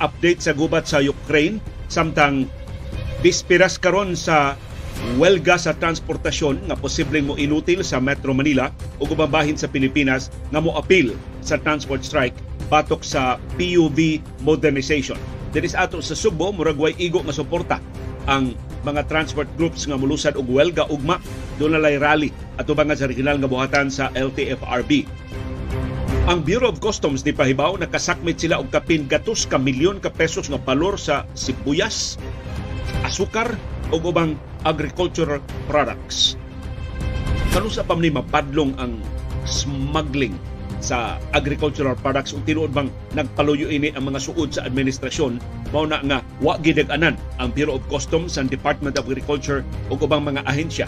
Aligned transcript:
update 0.00 0.40
sa 0.42 0.56
gubat 0.56 0.88
sa 0.88 0.98
Ukraine 1.04 1.60
samtang 1.92 2.48
bisperas 3.20 3.76
karon 3.76 4.16
sa 4.16 4.56
welga 5.16 5.56
sa 5.56 5.72
transportasyon 5.76 6.68
nga 6.68 6.76
posibleng 6.76 7.28
mo 7.28 7.34
inutil 7.40 7.80
sa 7.80 8.02
Metro 8.02 8.36
Manila 8.36 8.68
o 9.00 9.08
gumabahin 9.08 9.56
sa 9.56 9.68
Pilipinas 9.68 10.28
nga 10.52 10.60
mo 10.60 10.76
appeal 10.76 11.16
sa 11.40 11.56
transport 11.56 12.04
strike 12.04 12.36
batok 12.68 13.02
sa 13.02 13.40
PUV 13.58 14.22
modernization. 14.44 15.18
Dinis 15.50 15.74
ato 15.74 15.98
sa 15.98 16.14
Subo, 16.14 16.54
muragway 16.54 16.94
igo 17.00 17.18
nga 17.26 17.34
suporta 17.34 17.82
ang 18.30 18.54
mga 18.86 19.08
transport 19.10 19.48
groups 19.58 19.84
nga 19.84 19.98
mulusad 19.98 20.38
og 20.38 20.46
welga 20.48 20.86
ugma 20.88 21.18
doon 21.58 21.76
nalay 21.76 22.00
rally 22.00 22.30
at 22.56 22.68
nga 22.68 22.96
sa 22.96 23.08
regional 23.10 23.36
nga 23.36 23.50
buhatan 23.50 23.92
sa 23.92 24.08
LTFRB. 24.14 25.04
Ang 26.28 26.44
Bureau 26.44 26.68
of 26.68 26.84
Customs 26.84 27.24
di 27.24 27.32
pahibaw 27.32 27.80
nakasakmit 27.80 28.36
sila 28.36 28.60
og 28.60 28.68
kapin 28.68 29.08
gatos 29.08 29.48
ka 29.48 29.56
milyon 29.56 30.04
ka 30.04 30.12
pesos 30.12 30.52
nga 30.52 30.60
palor 30.60 31.00
sa 31.00 31.24
sibuyas, 31.32 32.20
asukar 33.08 33.56
o 33.88 33.96
ubang 33.96 34.36
agricultural 34.68 35.40
products. 35.64 36.36
Kano 37.56 37.72
sa 37.72 37.88
pamni 37.88 38.12
mapadlong 38.12 38.76
ang 38.76 39.00
smuggling 39.48 40.36
sa 40.84 41.16
agricultural 41.32 41.96
products 41.96 42.36
ug 42.36 42.44
tinuod 42.44 42.72
bang 42.76 42.92
nagpaluyo 43.16 43.72
ini 43.72 43.88
ang 43.96 44.12
mga 44.12 44.20
suod 44.20 44.52
sa 44.52 44.64
administrasyon 44.68 45.40
mao 45.72 45.88
na 45.88 46.04
nga 46.04 46.18
wa 46.44 46.60
gidag-anan 46.60 47.16
ang 47.40 47.48
Bureau 47.56 47.80
of 47.80 47.84
Customs 47.88 48.36
and 48.36 48.52
Department 48.52 49.00
of 49.00 49.08
Agriculture 49.08 49.64
ug 49.88 50.04
ubang 50.04 50.28
mga 50.28 50.44
ahensya. 50.44 50.84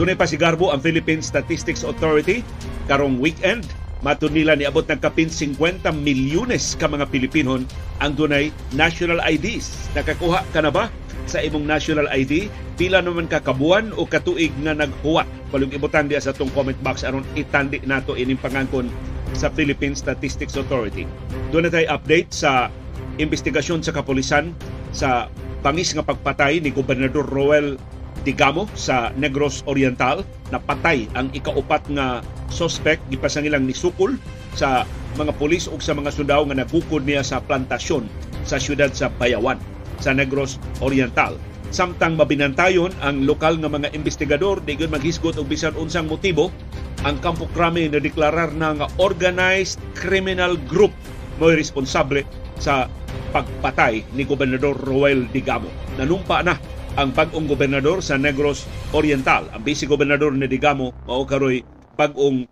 Dunay 0.00 0.16
pa 0.16 0.24
si 0.24 0.40
Garbo 0.40 0.72
ang 0.72 0.80
Philippine 0.80 1.20
Statistics 1.20 1.84
Authority 1.84 2.40
karong 2.88 3.20
weekend 3.20 3.68
Matud 4.04 4.36
nila 4.36 4.52
niabot 4.52 4.84
ng 4.84 5.00
kapin 5.00 5.32
50 5.32 5.80
milyones 6.04 6.76
ka 6.76 6.84
mga 6.84 7.08
Pilipinon 7.08 7.64
ang 8.04 8.12
dunay 8.12 8.52
national 8.76 9.16
IDs. 9.24 9.88
Nakakuha 9.96 10.44
ka 10.52 10.60
na 10.60 10.68
ba 10.68 10.92
sa 11.24 11.40
imong 11.40 11.64
national 11.64 12.04
ID, 12.12 12.52
pila 12.76 13.00
naman 13.00 13.24
ka 13.24 13.40
kabuan 13.40 13.96
o 13.96 14.04
katuig 14.04 14.52
nga 14.60 14.76
naghuwa. 14.76 15.24
Palug 15.48 15.72
ibutan 15.72 16.04
diya 16.04 16.20
sa 16.20 16.36
tong 16.36 16.52
comment 16.52 16.76
box 16.84 17.00
aron 17.00 17.24
itandi 17.32 17.80
nato 17.88 18.12
ining 18.12 18.36
pangangkon 18.36 18.92
sa 19.32 19.48
Philippine 19.48 19.96
Statistics 19.96 20.60
Authority. 20.60 21.08
Doon 21.48 21.64
na 21.64 21.72
tayo 21.72 21.96
update 21.96 22.28
sa 22.28 22.68
investigasyon 23.16 23.80
sa 23.80 23.96
kapulisan 23.96 24.52
sa 24.92 25.32
pangis 25.64 25.96
nga 25.96 26.04
pagpatay 26.04 26.60
ni 26.60 26.68
Gobernador 26.68 27.24
Roel 27.24 27.80
Digamo 28.24 28.64
sa 28.72 29.12
Negros 29.20 29.60
Oriental 29.68 30.24
napatay 30.48 31.12
ang 31.12 31.28
ikaupat 31.36 31.84
nga 31.92 32.24
suspect 32.48 33.04
gipasangilang 33.12 33.68
ni 33.68 33.76
Sukol 33.76 34.16
sa 34.56 34.88
mga 35.20 35.36
pulis 35.36 35.68
ug 35.68 35.78
sa 35.84 35.92
mga 35.92 36.10
sundao 36.10 36.42
nga 36.48 36.56
nagukod 36.56 37.04
niya 37.04 37.20
sa 37.20 37.44
plantasyon 37.44 38.08
sa 38.48 38.56
siyudad 38.56 38.90
sa 38.96 39.12
Bayawan 39.12 39.60
sa 40.00 40.16
Negros 40.16 40.56
Oriental. 40.80 41.36
Samtang 41.74 42.14
mabinantayon 42.14 42.94
ang 43.02 43.26
lokal 43.26 43.58
nga 43.58 43.68
mga 43.68 43.92
investigador 43.92 44.62
di 44.62 44.78
gyud 44.78 44.94
maghisgot 44.94 45.34
og 45.36 45.50
bisan 45.50 45.74
unsang 45.74 46.06
motibo, 46.06 46.54
ang 47.02 47.18
Kampo 47.18 47.50
Krame 47.50 47.90
na 47.90 47.98
deklarar 47.98 48.54
na 48.54 48.72
nga 48.78 48.86
organized 48.96 49.82
criminal 49.98 50.54
group 50.70 50.94
mo 51.36 51.50
responsable 51.50 52.22
sa 52.62 52.86
pagpatay 53.34 54.06
ni 54.14 54.22
Gobernador 54.22 54.78
Roel 54.78 55.26
Digamo. 55.34 55.66
Nanumpa 55.98 56.46
na 56.46 56.54
ang 56.94 57.10
bagong 57.10 57.50
gobernador 57.50 57.98
sa 57.98 58.14
Negros 58.14 58.70
Oriental. 58.94 59.50
Ang 59.50 59.66
vice 59.66 59.86
gobernador 59.90 60.30
ni 60.30 60.46
Digamo 60.46 60.94
mao 61.06 61.26
karoy 61.26 61.66
bagong 61.98 62.46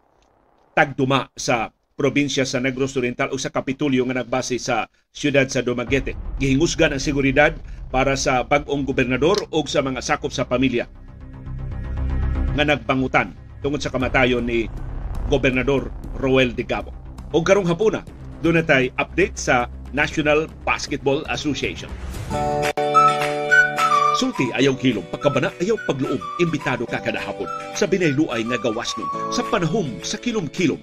tagduma 0.74 1.30
sa 1.38 1.70
probinsya 1.94 2.42
sa 2.42 2.58
Negros 2.58 2.98
Oriental 2.98 3.30
o 3.30 3.38
sa 3.38 3.54
Kapitulyo 3.54 4.02
nga 4.10 4.18
nagbase 4.18 4.58
sa 4.58 4.90
siyudad 5.14 5.46
sa 5.46 5.62
Dumaguete. 5.62 6.18
Gihingusgan 6.42 6.90
ang 6.90 7.02
seguridad 7.02 7.54
para 7.94 8.18
sa 8.18 8.42
bagong 8.42 8.82
gobernador 8.82 9.46
o 9.54 9.62
sa 9.68 9.84
mga 9.84 10.02
sakop 10.02 10.34
sa 10.34 10.48
pamilya 10.48 10.90
nga 12.52 12.64
nagpangutan 12.66 13.32
tungod 13.62 13.80
sa 13.80 13.94
kamatayon 13.94 14.42
ni 14.42 14.66
Gobernador 15.31 15.88
Roel 16.19 16.50
de 16.52 16.66
Gabo. 16.66 16.91
O 17.31 17.41
karong 17.41 17.70
hapuna, 17.70 18.02
doon 18.42 18.60
na 18.60 18.64
tayo 18.66 18.91
update 18.98 19.38
sa 19.38 19.70
National 19.94 20.50
Basketball 20.66 21.22
Association. 21.31 21.88
Sulti 24.22 24.55
ayaw 24.55 24.78
kilom, 24.78 25.03
pagkabana 25.10 25.50
ayaw 25.59 25.75
pagluom, 25.83 26.22
imbitado 26.38 26.87
ka 26.87 27.03
kada 27.03 27.19
hapon. 27.19 27.50
Sa 27.75 27.91
binayluay 27.91 28.47
nga 28.47 28.55
gawas 28.55 28.94
nun, 28.94 29.10
sa 29.34 29.43
panahom 29.43 29.99
sa 30.06 30.15
kilom-kilom. 30.15 30.78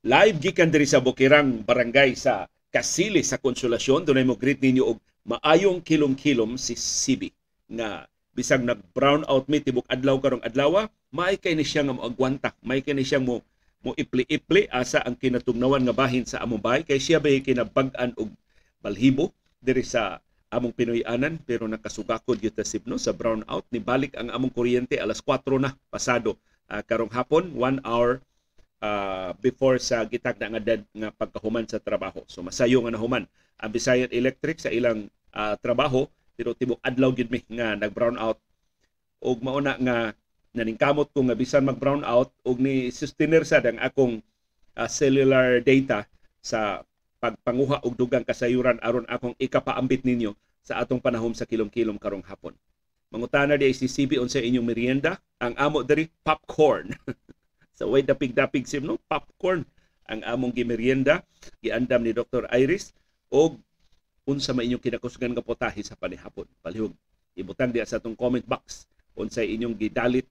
Live 0.00 0.40
gikan 0.40 0.72
diri 0.72 0.88
sa 0.88 1.04
Bukirang 1.04 1.60
Barangay 1.60 2.16
sa 2.16 2.48
Kasili 2.72 3.20
sa 3.20 3.36
Konsolasyon. 3.36 4.08
Dunay 4.08 4.24
mo 4.24 4.32
greet 4.32 4.64
ninyo 4.64 4.96
og 4.96 4.98
maayong 5.28 5.84
kilom-kilom 5.84 6.56
si 6.56 6.72
Sibi 6.72 7.28
nga 7.68 8.08
bisag 8.32 8.64
nag 8.64 8.80
brown 8.96 9.28
out 9.28 9.44
mi 9.44 9.60
tibok 9.60 9.84
adlaw 9.92 10.16
karong 10.24 10.40
adlaw 10.40 10.88
may 11.12 11.36
kay 11.36 11.52
ni 11.52 11.68
siya 11.68 11.84
nga 11.84 12.00
moagwanta 12.00 12.50
may 12.64 12.80
kay 12.80 12.96
ni 12.96 13.04
siya 13.04 13.20
mo 13.20 13.44
mo 13.84 13.92
ipli-ipli 13.94 14.66
asa 14.72 15.04
ang 15.04 15.12
kinatugnawan 15.14 15.84
nga 15.84 15.92
bahin 15.92 16.24
sa 16.24 16.40
among 16.40 16.64
bahay. 16.64 16.82
Kay 16.82 16.96
siya 16.96 17.20
bay 17.20 17.44
kinabag-an 17.44 18.16
og 18.16 18.32
balhibo 18.80 19.30
diri 19.60 19.84
sa 19.84 20.24
among 20.48 20.72
Pinoyanan 20.72 21.36
pero 21.44 21.68
nakasugakod 21.68 22.40
gyud 22.40 22.56
ta 22.56 22.64
sipno 22.64 22.96
sa 22.96 23.12
brown 23.12 23.44
out 23.44 23.66
ni 23.68 23.82
balik 23.82 24.16
ang 24.16 24.32
among 24.32 24.54
kuryente 24.54 24.96
alas 24.96 25.20
4 25.20 25.44
na 25.60 25.76
pasado. 25.92 26.40
Uh, 26.64 26.80
karong 26.80 27.12
hapon 27.12 27.52
1 27.52 27.84
hour 27.84 28.24
uh, 28.80 29.36
before 29.44 29.76
sa 29.76 30.00
gitag 30.08 30.40
na 30.40 30.56
nga 30.56 30.80
nga 30.80 31.10
pagkahuman 31.12 31.68
sa 31.68 31.76
trabaho. 31.76 32.24
So 32.24 32.40
masayo 32.40 32.80
nga 32.86 32.94
nahuman. 32.94 33.28
Ang 33.60 33.70
Visayan 33.70 34.08
Electric 34.08 34.64
sa 34.64 34.72
ilang 34.72 35.12
uh, 35.36 35.54
trabaho 35.60 36.08
pero 36.34 36.56
tibok 36.56 36.80
adlaw 36.82 37.12
gid 37.12 37.30
mi 37.30 37.44
nga 37.52 37.76
nag 37.76 37.92
brown 37.92 38.16
out 38.16 38.40
og 39.22 39.38
mauna 39.44 39.78
nga 39.78 40.16
naningkamot 40.54 41.10
ko 41.10 41.26
nga 41.26 41.34
bisan 41.34 41.66
mag 41.66 41.76
brown 41.76 42.06
out 42.06 42.30
og 42.46 42.62
ni 42.62 42.88
sustainer 42.94 43.42
sad 43.42 43.66
ang 43.66 43.78
akong 43.82 44.22
uh, 44.78 44.88
cellular 44.88 45.58
data 45.58 46.06
sa 46.38 46.86
pagpanguha 47.18 47.82
og 47.82 47.98
dugang 47.98 48.22
kasayuran 48.22 48.78
aron 48.80 49.04
akong 49.10 49.34
ikapaambit 49.36 50.06
ninyo 50.06 50.32
sa 50.62 50.80
atong 50.80 51.02
panahom 51.02 51.36
sa 51.36 51.44
kilom-kilom 51.44 52.00
karong 52.00 52.24
hapon. 52.24 52.56
Mangutana 53.12 53.58
di 53.60 53.68
CCB 53.68 54.16
unsa 54.16 54.40
inyong 54.40 54.64
merienda? 54.64 55.20
Ang 55.38 55.54
amo 55.60 55.84
diri 55.84 56.08
popcorn. 56.24 56.94
sa 57.74 57.90
way 57.90 58.06
dapig-dapig 58.06 58.64
sim 58.64 58.86
no 58.86 58.96
popcorn 59.10 59.66
ang 60.06 60.22
among 60.22 60.54
gimerienda 60.54 61.26
giandam 61.58 62.06
ni 62.06 62.14
Dr. 62.14 62.46
Iris 62.54 62.94
og 63.34 63.58
unsa 64.24 64.54
may 64.54 64.70
inyong 64.70 64.80
kinakusgan 64.80 65.34
nga 65.34 65.42
potahe 65.42 65.82
sa 65.82 65.98
panihapon 65.98 66.46
palihog 66.62 66.94
ibutang 67.34 67.74
diya 67.74 67.82
sa 67.82 67.98
atong 67.98 68.14
comment 68.14 68.46
box 68.46 68.86
unsa 69.18 69.42
inyong 69.42 69.74
gidalit 69.74 70.30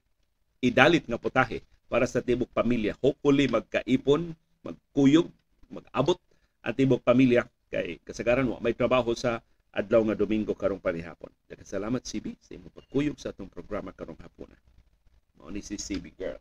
idalit 0.63 1.03
nga 1.03 1.19
potahe 1.19 1.59
para 1.91 2.07
sa 2.07 2.23
tibok 2.23 2.47
pamilya 2.55 2.95
hopefully 3.03 3.51
magkaipon 3.51 4.31
magkuyog 4.63 5.27
magabot 5.67 6.15
ang 6.63 6.75
tibok 6.79 7.03
pamilya 7.03 7.43
kay 7.67 7.99
kasagaran 8.07 8.47
wa 8.47 8.63
may 8.63 8.71
trabaho 8.71 9.11
sa 9.11 9.43
adlaw 9.73 10.05
nga 10.05 10.15
Domingo 10.15 10.53
karong 10.53 10.77
panihapon. 10.77 11.33
Daghang 11.49 11.65
salamat 11.65 12.05
CB 12.05 12.37
sa 12.37 12.53
imong 12.53 12.71
pagkuyog 12.77 13.17
sa 13.17 13.33
atong 13.33 13.49
programa 13.49 13.89
karong 13.89 14.21
hapon. 14.21 14.53
Mao 15.41 15.49
ni 15.49 15.65
si 15.65 15.81
CB 15.81 16.13
girl. 16.13 16.37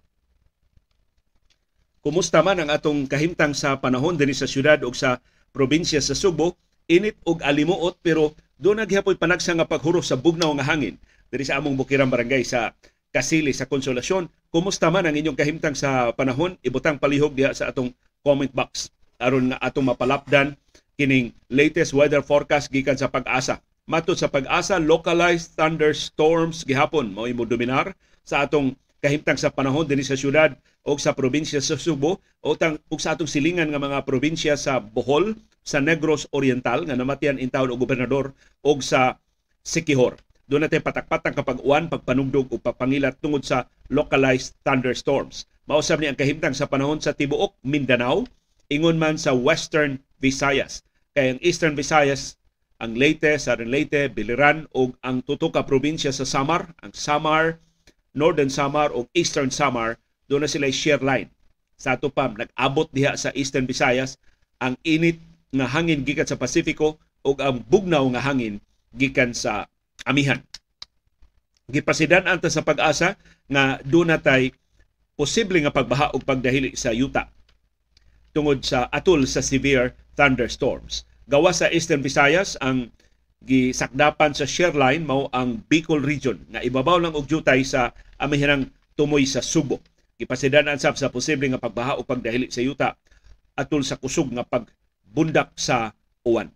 Kumusta 2.05 2.45
man 2.45 2.61
ang 2.61 2.69
atong 2.69 3.09
kahimtang 3.09 3.57
sa 3.57 3.81
panahon 3.81 4.21
dinhi 4.21 4.37
sa 4.37 4.45
syudad 4.45 4.77
ug 4.85 4.93
sa 4.93 5.17
probinsya 5.55 6.05
sa 6.05 6.13
Subo, 6.13 6.61
init 6.93 7.17
ug 7.25 7.41
alimuot 7.41 8.05
pero 8.05 8.37
doon 8.61 8.85
naghiapoy 8.85 9.17
panagsa 9.17 9.57
nga 9.57 9.65
paghuro 9.65 10.05
sa 10.05 10.19
bugnaw 10.19 10.53
nga 10.61 10.69
hangin 10.69 11.01
diri 11.33 11.49
sa 11.49 11.57
among 11.57 11.79
Bukirang 11.81 12.13
Barangay 12.13 12.45
sa 12.45 12.77
Kasili 13.13 13.53
sa 13.53 13.69
Konsolasyon. 13.69 14.33
Kumusta 14.49 14.89
man 14.89 15.05
ang 15.05 15.13
inyong 15.13 15.37
kahimtang 15.37 15.77
sa 15.77 16.11
panahon? 16.17 16.57
Ibutang 16.65 16.97
palihog 16.97 17.37
diha 17.37 17.53
sa 17.53 17.69
atong 17.69 17.93
comment 18.25 18.49
box 18.51 18.89
aron 19.23 19.53
nga 19.55 19.61
atong 19.63 19.87
mapalapdan 19.87 20.57
kining 20.97 21.31
latest 21.53 21.95
weather 21.95 22.25
forecast 22.25 22.73
gikan 22.73 22.99
sa 22.99 23.13
pag-asa. 23.13 23.63
Matod 23.85 24.17
sa 24.17 24.33
pag-asa, 24.33 24.81
localized 24.81 25.55
thunderstorms 25.55 26.65
gihapon 26.67 27.13
mao 27.13 27.29
imo 27.29 27.45
dominar 27.45 27.95
sa 28.25 28.47
atong 28.47 28.75
kahimtang 29.03 29.37
sa 29.37 29.51
panahon 29.51 29.85
dinhi 29.85 30.07
sa 30.07 30.15
syudad 30.15 30.55
o 30.87 30.95
sa 30.99 31.13
probinsya 31.15 31.59
sa 31.59 31.75
Subo 31.75 32.23
o, 32.43 32.55
tang, 32.55 32.79
o 32.91 32.95
sa 32.99 33.15
atong 33.15 33.27
silingan 33.27 33.71
nga 33.71 33.83
mga 33.83 34.07
probinsya 34.07 34.55
sa 34.55 34.79
Bohol, 34.79 35.35
sa 35.63 35.79
Negros 35.79 36.27
Oriental 36.35 36.87
nga 36.87 36.99
namatian 36.99 37.39
in 37.39 37.51
taon 37.51 37.71
og 37.71 37.83
gobernador 37.83 38.35
o 38.63 38.79
sa 38.83 39.19
Sikihor. 39.63 40.19
Doon 40.53 40.69
natin 40.69 40.85
patak-patang 40.85 41.33
kapag 41.33 41.65
uwan, 41.65 41.89
pagpanugdog 41.89 42.53
o 42.53 42.61
papangilat 42.61 43.17
tungod 43.25 43.41
sa 43.41 43.73
localized 43.89 44.53
thunderstorms. 44.61 45.49
Mausap 45.65 45.97
ni 45.97 46.13
ang 46.13 46.19
kahimtang 46.21 46.53
sa 46.53 46.69
panahon 46.69 47.01
sa 47.01 47.17
Tibuok, 47.17 47.57
Mindanao, 47.65 48.29
ingon 48.69 49.01
man 49.01 49.17
sa 49.17 49.33
Western 49.33 49.97
Visayas. 50.21 50.85
Kay 51.17 51.33
ang 51.33 51.41
Eastern 51.41 51.73
Visayas, 51.73 52.37
ang 52.85 52.93
Leyte, 52.93 53.41
Southern 53.41 53.73
Leyte, 53.73 54.13
Biliran 54.13 54.69
o 54.77 54.93
ang 55.01 55.25
tuto 55.25 55.49
ka 55.49 55.65
probinsya 55.65 56.13
sa 56.13 56.29
Samar, 56.29 56.69
ang 56.85 56.93
Samar, 56.93 57.57
Northern 58.13 58.53
Samar 58.53 58.93
o 58.93 59.09
Eastern 59.17 59.49
Samar, 59.49 59.97
doon 60.29 60.45
na 60.45 60.53
sila 60.53 60.69
share 60.69 61.01
line. 61.01 61.33
Sa 61.81 61.97
ato 61.97 62.13
pa, 62.13 62.29
nag-abot 62.29 62.93
diha 62.93 63.17
sa 63.17 63.33
Eastern 63.33 63.65
Visayas 63.65 64.21
ang 64.61 64.77
init 64.85 65.17
nga 65.49 65.65
hangin 65.65 66.05
gikan 66.05 66.29
sa 66.29 66.37
Pasifiko 66.37 67.01
o 67.25 67.33
ang 67.41 67.65
bugnaw 67.73 68.05
nga 68.13 68.21
hangin 68.21 68.61
gikan 68.93 69.33
sa 69.33 69.72
amihan. 70.07 70.41
Gipasidan 71.71 72.27
anta 72.27 72.51
sa 72.51 72.67
pag-asa 72.67 73.17
nga 73.49 73.79
doon 73.87 74.13
natay 74.13 74.53
posible 75.17 75.61
nga 75.63 75.73
pagbaha 75.73 76.13
o 76.13 76.21
pagdahili 76.21 76.75
sa 76.75 76.91
yuta 76.91 77.31
tungod 78.33 78.65
sa 78.65 78.89
atol 78.89 79.29
sa 79.29 79.45
severe 79.45 79.93
thunderstorms. 80.17 81.05
Gawa 81.29 81.53
sa 81.53 81.69
Eastern 81.69 82.01
Visayas 82.01 82.57
ang 82.59 82.91
gisakdapan 83.45 84.33
sa 84.33 84.49
share 84.49 84.75
line 84.75 85.05
mao 85.05 85.29
ang 85.35 85.61
Bicol 85.67 86.01
region 86.01 86.41
nga 86.49 86.63
ibabaw 86.63 86.99
lang 87.03 87.15
og 87.15 87.29
jutay 87.29 87.63
sa 87.63 87.93
amihanang 88.19 88.71
tumoy 88.97 89.29
sa 89.29 89.45
Subo. 89.45 89.83
Gipasidanan 90.17 90.79
sab 90.79 90.95
sa 90.97 91.11
posible 91.11 91.51
nga 91.51 91.61
pagbaha 91.61 91.99
o 91.99 92.07
pagdahili 92.07 92.49
sa 92.49 92.63
yuta 92.63 92.95
atol 93.59 93.85
sa 93.85 94.01
kusog 94.01 94.33
nga 94.33 94.47
pagbundak 94.47 95.53
sa 95.59 95.93
uwan. 96.25 96.49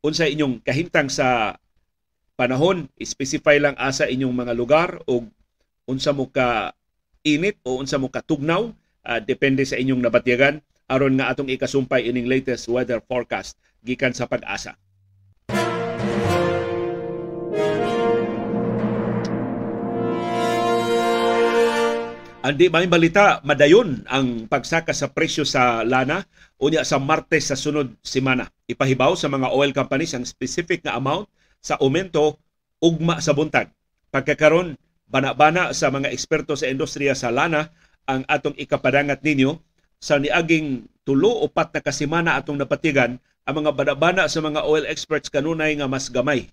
Unsa 0.00 0.30
inyong 0.30 0.62
kahintang 0.62 1.10
sa 1.10 1.58
panahon, 2.38 2.86
specify 3.02 3.58
lang 3.58 3.74
asa 3.74 4.06
inyong 4.06 4.30
mga 4.30 4.54
lugar 4.54 5.02
o 5.10 5.26
unsa 5.90 6.14
mo 6.14 6.30
ka 6.30 6.70
init 7.26 7.58
o 7.66 7.82
unsa 7.82 7.98
mo 7.98 8.06
ka 8.14 8.22
tugnaw, 8.22 8.70
uh, 9.02 9.18
depende 9.18 9.66
sa 9.66 9.74
inyong 9.74 9.98
nabatyagan 9.98 10.62
aron 10.86 11.18
nga 11.18 11.34
atong 11.34 11.50
ikasumpay 11.50 12.06
ining 12.06 12.30
latest 12.30 12.70
weather 12.70 13.02
forecast 13.02 13.58
gikan 13.82 14.14
sa 14.14 14.30
pag-asa. 14.30 14.78
Andi 22.38 22.70
may 22.70 22.86
balita, 22.86 23.42
madayon 23.42 24.06
ang 24.06 24.46
pagsaka 24.46 24.94
sa 24.94 25.10
presyo 25.10 25.42
sa 25.42 25.82
lana 25.82 26.22
unya 26.62 26.86
sa 26.86 27.02
Martes 27.02 27.50
sa 27.50 27.58
sunod 27.58 27.98
semana. 28.00 28.46
Ipahibaw 28.70 29.18
sa 29.18 29.26
mga 29.26 29.50
oil 29.52 29.74
companies 29.74 30.14
ang 30.14 30.22
specific 30.22 30.86
na 30.86 30.96
amount 30.96 31.26
sa 31.62 31.78
aumento 31.82 32.38
ugma 32.78 33.18
sa 33.18 33.34
buntag. 33.34 33.70
Pagkakaron, 34.08 34.78
bana-bana 35.08 35.72
sa 35.74 35.90
mga 35.92 36.12
eksperto 36.12 36.54
sa 36.54 36.68
industriya 36.70 37.16
sa 37.16 37.32
lana 37.32 37.72
ang 38.08 38.24
atong 38.24 38.56
ikapadangat 38.56 39.20
ninyo 39.20 39.60
sa 39.98 40.16
niaging 40.16 40.86
tulo 41.02 41.42
o 41.42 41.50
pat 41.50 41.74
na 41.74 41.82
kasimana 41.82 42.38
atong 42.38 42.60
napatigan 42.60 43.18
ang 43.48 43.54
mga 43.64 43.72
bana-bana 43.72 44.28
sa 44.28 44.44
mga 44.44 44.64
oil 44.64 44.84
experts 44.84 45.32
kanunay 45.32 45.72
nga 45.76 45.88
mas 45.88 46.12
gamay. 46.12 46.52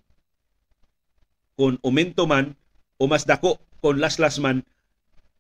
Kung 1.56 1.80
umento 1.84 2.24
man 2.28 2.56
o 3.00 3.08
mas 3.08 3.28
dako 3.28 3.60
kung 3.84 4.00
laslas 4.00 4.40
man 4.40 4.64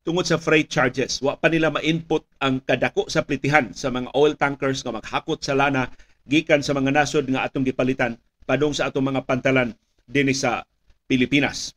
tungod 0.05 0.27
sa 0.27 0.37
freight 0.37 0.69
charges. 0.69 1.17
Wa 1.23 1.39
pa 1.39 1.49
nila 1.49 1.73
ma-input 1.73 2.23
ang 2.43 2.61
kadako 2.61 3.09
sa 3.09 3.25
plitihan 3.25 3.73
sa 3.73 3.89
mga 3.89 4.13
oil 4.13 4.37
tankers 4.37 4.85
nga 4.85 4.93
maghakot 4.93 5.41
sa 5.41 5.57
lana 5.57 5.89
gikan 6.29 6.61
sa 6.61 6.75
mga 6.77 6.93
nasod 6.93 7.25
nga 7.31 7.47
atong 7.47 7.65
gipalitan 7.65 8.19
padung 8.45 8.71
sa 8.71 8.87
atong 8.89 9.11
mga 9.11 9.25
pantalan 9.25 9.73
dinhi 10.05 10.37
sa 10.37 10.63
Pilipinas. 11.09 11.73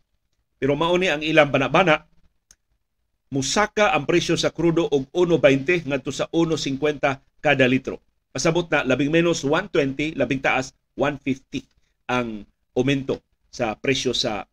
Pero 0.60 0.76
mauni 0.76 1.08
ang 1.08 1.24
ilang 1.24 1.48
banabana 1.48 2.08
musaka 3.28 3.92
ang 3.92 4.08
presyo 4.08 4.36
sa 4.40 4.52
krudo 4.52 4.88
og 4.88 5.08
1.20 5.12 5.88
ngadto 5.88 6.12
sa 6.12 6.28
1.50 6.32 7.44
kada 7.44 7.66
litro. 7.68 8.00
Pasabot 8.32 8.64
na 8.68 8.84
labing 8.84 9.12
menos 9.12 9.44
120, 9.44 10.16
labing 10.16 10.40
taas 10.40 10.72
150 10.96 11.64
ang 12.08 12.44
aumento 12.76 13.20
sa 13.48 13.76
presyo 13.76 14.12
sa 14.12 14.44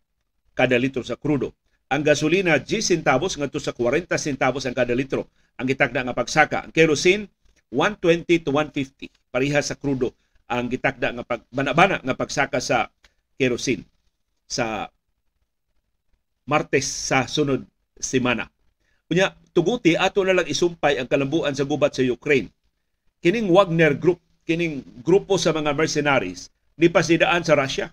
kada 0.56 0.80
litro 0.80 1.04
sa 1.04 1.20
krudo. 1.20 1.56
Ang 1.92 2.04
gasolina 2.04 2.58
10 2.60 2.82
centavos 2.82 3.36
ngadto 3.40 3.60
sa 3.60 3.72
40 3.72 4.12
centavos 4.20 4.64
ang 4.68 4.76
kada 4.76 4.96
litro 4.96 5.28
ang 5.56 5.68
gitakda 5.68 6.04
nga 6.04 6.16
pagsaka. 6.16 6.68
Ang 6.68 6.74
kerosene 6.76 7.32
120 7.72 8.44
to 8.44 8.52
150 8.52 9.12
pareha 9.32 9.60
sa 9.64 9.76
krudo 9.76 10.12
ang 10.46 10.70
gitakda 10.70 11.14
nga 11.16 11.26
pagbanabana 11.26 12.02
nga 12.02 12.16
pagsaka 12.18 12.62
sa 12.62 12.90
kerosene 13.36 13.86
sa 14.46 14.90
Martes 16.46 16.86
sa 16.86 17.26
sunod 17.26 17.66
semana. 17.98 18.46
Unya 19.10 19.34
tuguti 19.54 19.98
ato 19.98 20.22
na 20.22 20.38
lang 20.38 20.46
isumpay 20.50 21.02
ang 21.02 21.10
kalambuan 21.10 21.58
sa 21.58 21.66
gubat 21.66 21.98
sa 21.98 22.06
Ukraine. 22.06 22.54
Kining 23.22 23.50
Wagner 23.50 23.98
Group, 23.98 24.22
kining 24.46 24.86
grupo 25.02 25.42
sa 25.42 25.50
mga 25.50 25.74
mercenaries, 25.74 26.54
ni 26.78 26.90
pasidaan 26.90 27.42
sa 27.42 27.58
Russia. 27.58 27.90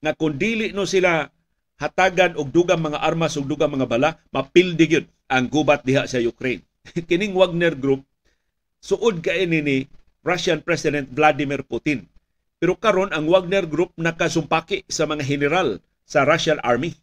Nga 0.00 0.16
kung 0.16 0.40
dili 0.40 0.72
no 0.72 0.88
sila 0.88 1.28
hatagan 1.76 2.40
og 2.40 2.48
dugang 2.48 2.80
mga 2.80 3.04
armas 3.04 3.36
ug 3.36 3.44
dugang 3.44 3.72
mga 3.76 3.88
bala, 3.88 4.16
mapildi 4.32 4.84
gyud 4.88 5.06
ang 5.28 5.48
gubat 5.52 5.84
diha 5.84 6.08
sa 6.08 6.20
Ukraine. 6.20 6.64
Kining 7.08 7.36
Wagner 7.36 7.76
Group 7.76 8.04
suod 8.84 9.24
kay 9.24 9.48
ni 9.48 9.88
Russian 10.24 10.64
President 10.64 11.12
Vladimir 11.12 11.60
Putin. 11.62 12.08
Pero 12.56 12.80
karon 12.80 13.12
ang 13.12 13.28
Wagner 13.28 13.68
Group 13.68 13.92
nakasumpaki 14.00 14.88
sa 14.88 15.04
mga 15.04 15.20
general 15.20 15.84
sa 16.08 16.24
Russian 16.24 16.58
Army. 16.64 16.96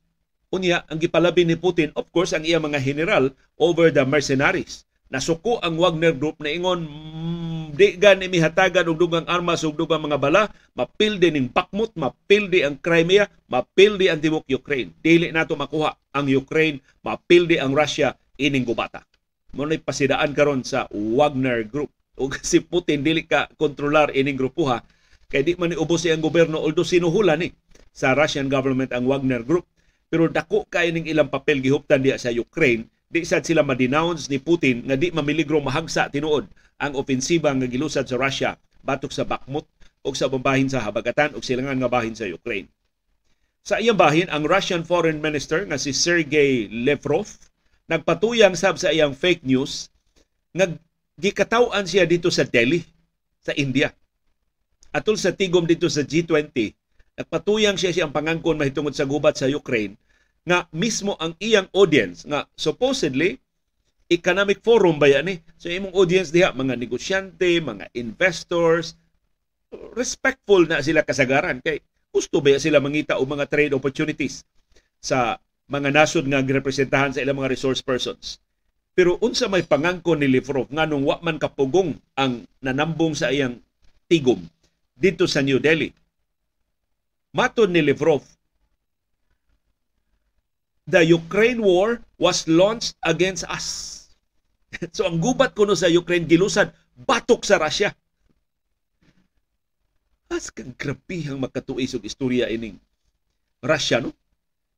Unya, 0.52 0.84
ang 0.90 1.00
gipalabi 1.00 1.46
ni 1.46 1.56
Putin, 1.56 1.94
of 1.96 2.10
course, 2.12 2.36
ang 2.36 2.44
iya 2.44 2.60
mga 2.60 2.82
general 2.82 3.32
over 3.56 3.88
the 3.94 4.04
mercenaries. 4.04 4.84
Nasuko 5.08 5.62
ang 5.62 5.78
Wagner 5.78 6.18
Group 6.18 6.42
na 6.42 6.52
ingon, 6.52 6.88
di 7.72 7.96
gan 8.00 8.20
imihatagan 8.20 8.88
og 8.90 8.98
dugang 9.00 9.28
armas 9.28 9.64
ug 9.64 9.76
dugang 9.76 10.04
mga 10.04 10.20
bala, 10.20 10.48
mapildi 10.76 11.30
ning 11.32 11.52
Bakhmut, 11.52 11.94
mapildi 12.00 12.64
ang 12.64 12.80
Crimea, 12.80 13.28
mapildi 13.48 14.08
ang 14.08 14.24
tibok 14.24 14.48
Ukraine. 14.48 14.96
Dili 15.04 15.30
nato 15.30 15.56
makuha 15.56 15.94
ang 16.16 16.26
Ukraine, 16.32 16.80
mapildi 17.04 17.60
ang 17.60 17.76
Russia 17.76 18.16
ining 18.40 18.64
gubata. 18.64 19.04
Mo 19.52 19.68
pasidaan 19.68 20.32
karon 20.32 20.64
sa 20.64 20.88
Wagner 20.90 21.68
Group. 21.68 21.92
Ug 22.22 22.38
si 22.46 22.62
Putin 22.62 23.02
dili 23.02 23.26
ka 23.26 23.50
kontrolar 23.58 24.14
ining 24.14 24.38
grupo 24.38 24.70
ha. 24.70 24.86
Kay 25.32 25.42
di 25.42 25.54
man 25.58 25.74
ubos 25.74 26.06
ang 26.06 26.22
gobyerno 26.22 26.62
although 26.62 26.86
sinuhulan 26.86 27.42
ni 27.42 27.50
sa 27.90 28.14
Russian 28.14 28.46
government 28.46 28.94
ang 28.94 29.10
Wagner 29.10 29.42
Group. 29.42 29.66
Pero 30.12 30.30
dako 30.30 30.70
kay 30.70 30.94
ning 30.94 31.10
ilang 31.10 31.34
papel 31.34 31.64
gihuptan 31.64 32.06
diya 32.06 32.22
sa 32.22 32.30
Ukraine 32.30 32.86
di 33.12 33.28
sad 33.28 33.44
sila 33.44 33.60
ma-denounce 33.66 34.32
ni 34.32 34.40
Putin 34.40 34.88
nga 34.88 34.96
di 34.96 35.12
mamiligro 35.12 35.60
mahagsa 35.60 36.08
tinuod 36.08 36.48
ang 36.80 36.96
ofensiba 36.96 37.52
nga 37.52 37.68
gilusad 37.68 38.08
sa 38.08 38.16
Russia 38.16 38.56
batok 38.88 39.12
sa 39.12 39.28
Bakhmut 39.28 39.68
o 40.02 40.16
sa 40.16 40.32
bambahin 40.32 40.72
sa 40.72 40.82
habagatan 40.82 41.36
o 41.38 41.44
silangan 41.44 41.78
nga 41.78 41.92
bahin 41.92 42.16
sa 42.16 42.26
Ukraine. 42.26 42.72
Sa 43.62 43.78
iyang 43.78 44.00
bahin, 44.00 44.26
ang 44.34 44.42
Russian 44.42 44.82
Foreign 44.82 45.22
Minister 45.22 45.62
nga 45.70 45.78
si 45.78 45.94
Sergei 45.94 46.66
Lavrov 46.72 47.30
nagpatuyang 47.86 48.58
sab 48.58 48.82
sa 48.82 48.90
iyang 48.90 49.14
fake 49.14 49.46
news 49.46 49.94
nga 50.58 50.66
gikatawan 51.20 51.84
siya 51.88 52.08
dito 52.08 52.32
sa 52.32 52.48
Delhi, 52.48 52.84
sa 53.42 53.52
India. 53.58 53.92
Atol 54.92 55.16
sa 55.16 55.32
tigom 55.32 55.64
dito 55.64 55.88
sa 55.88 56.04
G20, 56.04 56.52
nagpatuyang 57.16 57.80
siya 57.80 57.92
siyang 57.96 58.14
pangangkon 58.16 58.60
mahitungod 58.60 58.96
sa 58.96 59.08
gubat 59.08 59.40
sa 59.40 59.48
Ukraine 59.48 59.96
nga 60.42 60.66
mismo 60.74 61.14
ang 61.22 61.38
iyang 61.38 61.70
audience 61.70 62.26
nga 62.26 62.50
supposedly 62.58 63.38
economic 64.12 64.60
forum 64.66 65.00
ba 65.00 65.08
yan 65.08 65.32
eh. 65.32 65.38
So 65.56 65.72
imong 65.72 65.96
audience 65.96 66.36
diha, 66.36 66.52
mga 66.52 66.76
negosyante, 66.76 67.48
mga 67.64 67.94
investors, 67.96 69.00
respectful 69.96 70.68
na 70.68 70.84
sila 70.84 71.08
kasagaran 71.08 71.64
kay 71.64 71.80
gusto 72.12 72.44
ba 72.44 72.60
sila 72.60 72.84
mangita 72.84 73.16
og 73.16 73.32
mga 73.32 73.48
trade 73.48 73.72
opportunities 73.72 74.44
sa 75.00 75.40
mga 75.72 75.96
nasod 75.96 76.28
nga 76.28 76.44
girepresentahan 76.44 77.16
sa 77.16 77.24
ilang 77.24 77.40
mga 77.40 77.56
resource 77.56 77.80
persons. 77.80 78.44
Pero 79.02 79.18
unsa 79.18 79.50
may 79.50 79.66
pangangkon 79.66 80.22
ni 80.22 80.30
Livrov 80.30 80.70
nganong 80.70 81.02
wa 81.02 81.18
man 81.26 81.42
kapugong 81.42 81.98
ang 82.14 82.46
nanambong 82.62 83.18
sa 83.18 83.34
iyang 83.34 83.58
tigom 84.06 84.38
dito 84.94 85.26
sa 85.26 85.42
New 85.42 85.58
Delhi. 85.58 85.90
Maton 87.34 87.74
ni 87.74 87.82
Livrov, 87.82 88.22
the 90.86 91.02
Ukraine 91.02 91.66
war 91.66 91.98
was 92.22 92.46
launched 92.46 92.94
against 93.02 93.42
us 93.50 93.98
so 94.96 95.10
ang 95.10 95.18
gubat 95.18 95.58
kuno 95.58 95.74
sa 95.74 95.90
Ukraine 95.90 96.30
gilusad 96.30 96.70
batok 96.94 97.42
sa 97.42 97.58
Russia. 97.58 97.98
As 100.30 100.54
kang 100.54 100.78
grabihang 100.78 101.42
makatuis 101.42 101.98
og 101.98 102.06
istorya 102.06 102.54
ining 102.54 102.78
Russia 103.66 103.98
no. 103.98 104.14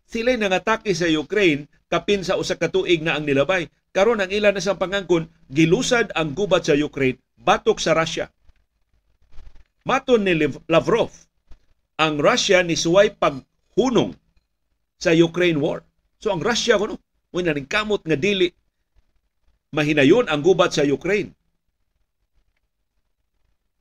Sila 0.07 0.35
nangatake 0.35 0.91
sa 0.93 1.09
Ukraine 1.09 1.67
kapin 1.89 2.25
sa 2.25 2.37
usa 2.37 2.57
ka 2.57 2.69
tuig 2.69 3.01
na 3.01 3.17
ang 3.17 3.25
nilabay. 3.25 3.69
Karon 3.93 4.21
ang 4.21 4.31
ilan 4.33 4.57
na 4.57 4.63
sa 4.63 4.73
pangangkon 4.73 5.29
gilusad 5.53 6.09
ang 6.17 6.33
gubat 6.33 6.65
sa 6.65 6.73
Ukraine 6.73 7.21
batok 7.37 7.77
sa 7.77 7.93
Russia. 7.93 8.31
Maton 9.83 10.23
ni 10.23 10.33
Lavrov, 10.71 11.11
ang 11.99 12.15
Russia 12.17 12.63
ni 12.63 12.79
suway 12.79 13.11
paghunong 13.11 14.15
sa 14.95 15.11
Ukraine 15.11 15.59
war. 15.59 15.83
So 16.23 16.31
ang 16.31 16.39
Russia 16.39 16.79
kuno, 16.79 16.95
mo 17.35 17.39
na 17.43 17.53
kamot 17.53 18.01
nga 18.07 18.15
dili 18.15 18.47
mahinayon 19.75 20.31
ang 20.31 20.39
gubat 20.39 20.71
sa 20.71 20.87
Ukraine. 20.87 21.35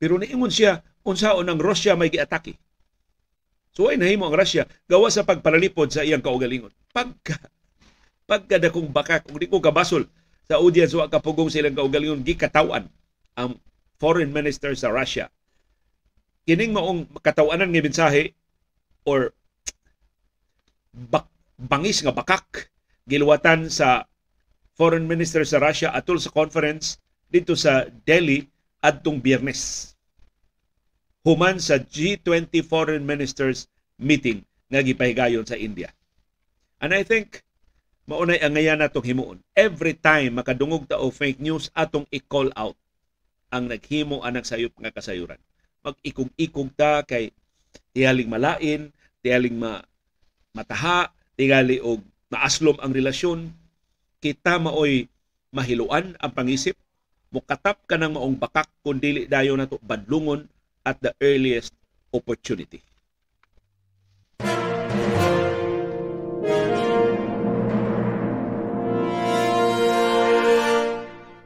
Pero 0.02 0.18
niingon 0.18 0.50
siya, 0.50 0.82
unsaon 1.06 1.46
ang 1.46 1.62
Russia 1.62 1.94
may 1.94 2.10
giatake. 2.10 2.58
So 3.72 3.88
ay 3.88 3.96
nahimo 3.96 4.28
ang 4.28 4.36
Russia 4.36 4.68
gawa 4.84 5.08
sa 5.08 5.24
pagparalipod 5.24 5.88
sa 5.88 6.04
iyang 6.04 6.20
kaugalingon. 6.20 6.72
Pagka 6.92 7.40
pagkada 8.28 8.68
kong 8.68 8.92
baka 8.92 9.24
kung 9.24 9.40
di 9.40 9.48
ko 9.48 9.58
kabasol 9.60 10.06
sa 10.44 10.60
audience 10.60 10.92
wa 10.92 11.08
kapugong 11.08 11.48
silang 11.48 11.76
kaugalingon 11.76 12.20
gikatawan 12.20 12.88
ang 13.36 13.56
foreign 13.96 14.28
minister 14.28 14.76
sa 14.76 14.92
Russia. 14.92 15.32
Kining 16.44 16.76
maong 16.76 17.08
katawanan 17.24 17.72
nga 17.72 17.84
mensahe 17.84 18.36
or 19.08 19.32
bak, 20.92 21.30
bangis 21.56 22.04
nga 22.04 22.12
bakak 22.12 22.68
giluwatan 23.08 23.72
sa 23.72 24.04
foreign 24.76 25.08
minister 25.08 25.48
sa 25.48 25.62
Russia 25.62 25.94
atol 25.96 26.20
sa 26.20 26.28
conference 26.34 27.00
dito 27.32 27.56
sa 27.56 27.88
Delhi 28.04 28.44
adtong 28.84 29.22
Biyernes 29.22 29.91
human 31.22 31.58
sa 31.62 31.78
G20 31.78 32.62
foreign 32.66 33.06
ministers 33.06 33.70
meeting 33.98 34.42
nga 34.68 34.82
gipahigayon 34.82 35.46
sa 35.46 35.54
India 35.58 35.90
and 36.82 36.90
I 36.90 37.06
think 37.06 37.46
maunay 38.06 38.42
ang 38.42 38.58
ngayon 38.58 38.82
natong 38.82 39.06
himuon. 39.06 39.38
Every 39.54 39.94
time 39.94 40.42
makadungog 40.42 40.90
ta 40.90 40.98
og 40.98 41.14
fake 41.14 41.38
news 41.38 41.70
atong 41.72 42.06
i-call 42.10 42.50
out 42.58 42.74
ang 43.52 43.70
naghimo 43.70 44.24
anang 44.26 44.44
sayop 44.44 44.74
nga 44.80 44.90
kasayuran. 44.90 45.38
Mag-ikog-ikog 45.86 46.70
ta 46.74 47.06
kay 47.06 47.30
tiyaling 47.94 48.26
malain, 48.26 48.90
tiyaling 49.22 49.54
ma 49.54 49.82
mataha, 50.56 51.12
tigali 51.38 51.78
og 51.78 52.02
maaslom 52.32 52.80
ang 52.80 52.92
relasyon, 52.92 53.52
kita 54.18 54.56
maoy 54.56 55.06
mahiluan 55.52 56.16
ang 56.16 56.32
pangisip, 56.32 56.74
mukatap 57.28 57.80
ka 57.84 58.00
ng 58.00 58.16
maong 58.16 58.36
bakak 58.40 58.68
kung 58.80 58.98
dili 58.98 59.28
dayo 59.28 59.52
nato 59.56 59.76
badlungon 59.84 60.48
at 60.86 60.98
the 61.00 61.14
earliest 61.22 61.72
opportunity. 62.12 62.82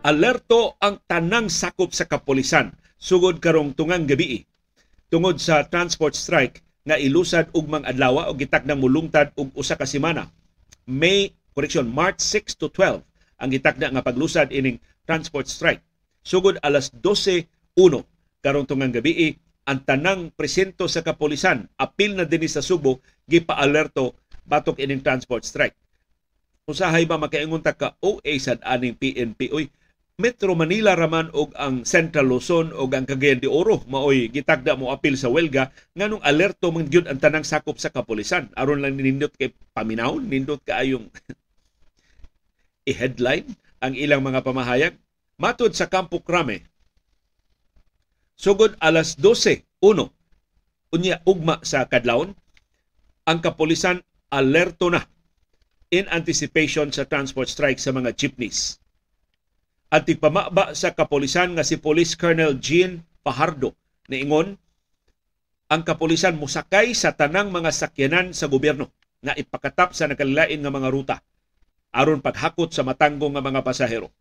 alerto 0.06 0.78
ang 0.78 1.02
tanang 1.10 1.50
sakop 1.50 1.90
sa 1.90 2.06
kapolisan 2.06 2.70
sugod 2.94 3.42
karong 3.42 3.74
tungang 3.74 4.06
gabi 4.06 4.46
tungod 5.10 5.42
sa 5.42 5.66
transport 5.66 6.14
strike 6.14 6.62
nga 6.86 6.94
ilusad 6.94 7.50
ugmang 7.50 7.82
adlaw 7.82 8.30
o 8.30 8.32
gitakdang 8.38 8.78
mulungtad 8.78 9.34
og 9.34 9.50
usa 9.58 9.74
ka 9.74 9.82
semana. 9.82 10.30
May 10.86 11.34
correction 11.50 11.90
March 11.90 12.22
6 12.22 12.54
to 12.54 12.70
12 12.70 13.02
ang 13.42 13.50
gitakda 13.50 13.90
nga 13.90 14.06
paglusad 14.06 14.54
ining 14.54 14.78
transport 15.10 15.50
strike. 15.50 15.82
Sugod 16.22 16.62
alas 16.62 16.94
12:01 17.02 18.06
karong 18.46 18.70
tungang 18.70 18.94
gabi 18.94 19.34
ang 19.66 19.82
tanang 19.82 20.30
presento 20.30 20.86
sa 20.86 21.02
kapolisan 21.02 21.66
apil 21.74 22.14
na 22.14 22.22
dinhi 22.22 22.46
sa 22.46 22.62
Subo 22.62 23.02
gipa-alerto 23.26 24.14
batok 24.46 24.78
ining 24.78 25.02
transport 25.02 25.42
strike. 25.42 25.74
Usahay 26.70 27.10
ba 27.10 27.18
makaingon 27.18 27.58
ta 27.58 27.74
ka 27.74 27.98
OA 27.98 28.38
sad 28.38 28.62
aning 28.62 28.94
PNP 28.94 29.50
oy 29.50 29.66
Metro 30.16 30.54
Manila 30.54 30.94
raman 30.94 31.28
og 31.34 31.52
ang 31.58 31.82
Central 31.82 32.30
Luzon 32.30 32.70
og 32.72 32.94
ang 32.94 33.04
Cagayan 33.04 33.42
de 33.42 33.50
Oro. 33.50 33.82
Maoy 33.90 34.30
gitagda 34.30 34.78
mo 34.78 34.94
apil 34.94 35.18
sa 35.18 35.28
welga 35.28 35.74
nganong 35.98 36.22
alerto 36.22 36.70
man 36.70 36.86
gyud 36.86 37.10
ang 37.10 37.18
tanang 37.18 37.44
sakop 37.44 37.82
sa 37.82 37.90
kapulisan. 37.90 38.48
Aron 38.54 38.80
lang 38.80 38.94
nindot 38.94 39.34
kay 39.34 39.50
paminawon 39.74 40.24
nindot 40.30 40.62
kaayong 40.62 41.10
i-headline 42.90 43.50
ang 43.82 43.98
ilang 43.98 44.22
mga 44.22 44.46
pamahayag. 44.46 44.94
Matud 45.36 45.74
sa 45.74 45.90
Campo 45.90 46.22
Crame 46.22 46.75
sugod 48.36 48.76
alas 48.78 49.16
12 49.18 49.64
uno. 49.82 50.12
Unya 50.94 51.18
ugma 51.26 51.58
sa 51.66 51.88
kadlawon. 51.90 52.36
Ang 53.26 53.38
kapulisan 53.42 54.06
alerto 54.30 54.92
na. 54.92 55.02
In 55.90 56.06
anticipation 56.12 56.94
sa 56.94 57.08
transport 57.08 57.50
strike 57.50 57.80
sa 57.82 57.90
mga 57.90 58.14
jeepneys. 58.14 58.78
At 59.90 60.06
tigpamaba 60.06 60.74
sa 60.74 60.94
kapolisan 60.94 61.54
nga 61.56 61.64
si 61.66 61.78
Police 61.78 62.18
Colonel 62.18 62.58
Jean 62.58 63.06
Pahardo 63.22 63.74
niingon 64.06 64.54
ang 65.66 65.82
kapolisan 65.82 66.38
musakay 66.38 66.94
sa 66.94 67.14
tanang 67.14 67.50
mga 67.50 67.74
sakyanan 67.74 68.30
sa 68.30 68.46
gobyerno 68.46 68.94
nga 69.18 69.34
ipakatap 69.34 69.94
sa 69.98 70.06
nakalilain 70.06 70.62
nga 70.62 70.70
mga 70.70 70.90
ruta 70.94 71.16
aron 71.90 72.22
paghakot 72.22 72.70
sa 72.70 72.84
matanggong 72.84 73.34
nga 73.34 73.42
mga 73.42 73.64
pasahero. 73.64 74.12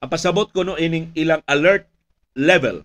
Ang 0.00 0.10
pasabot 0.10 0.48
ko 0.50 0.64
no 0.64 0.80
ining 0.80 1.12
ilang 1.14 1.44
alert 1.46 1.86
level 2.34 2.82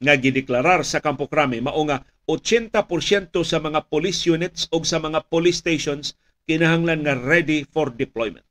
nga 0.00 0.16
gideklarar 0.16 0.80
sa 0.82 1.04
Campo 1.04 1.28
Crame 1.28 1.60
mao 1.60 1.80
nga 1.84 2.00
80% 2.24 3.36
sa 3.44 3.58
mga 3.60 3.84
police 3.92 4.24
units 4.24 4.64
o 4.72 4.80
sa 4.80 4.96
mga 4.96 5.28
police 5.28 5.60
stations 5.60 6.16
kinahanglan 6.48 7.04
nga 7.04 7.14
ready 7.14 7.68
for 7.68 7.92
deployment. 7.92 8.46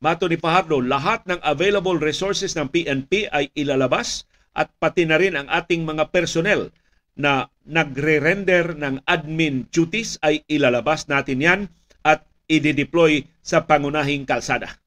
Mato 0.00 0.24
ni 0.32 0.40
Fajardo, 0.40 0.80
lahat 0.80 1.28
ng 1.28 1.44
available 1.44 2.00
resources 2.00 2.56
ng 2.56 2.72
PNP 2.72 3.28
ay 3.28 3.52
ilalabas 3.52 4.24
at 4.56 4.72
pati 4.80 5.04
na 5.04 5.20
rin 5.20 5.36
ang 5.36 5.44
ating 5.46 5.84
mga 5.84 6.08
personnel 6.08 6.72
na 7.20 7.52
nagre-render 7.68 8.80
ng 8.80 9.04
admin 9.04 9.68
duties 9.68 10.16
ay 10.24 10.40
ilalabas 10.48 11.04
natin 11.04 11.44
yan 11.44 11.60
at 12.00 12.24
i-deploy 12.48 13.28
sa 13.44 13.68
pangunahing 13.68 14.24
kalsada. 14.24 14.80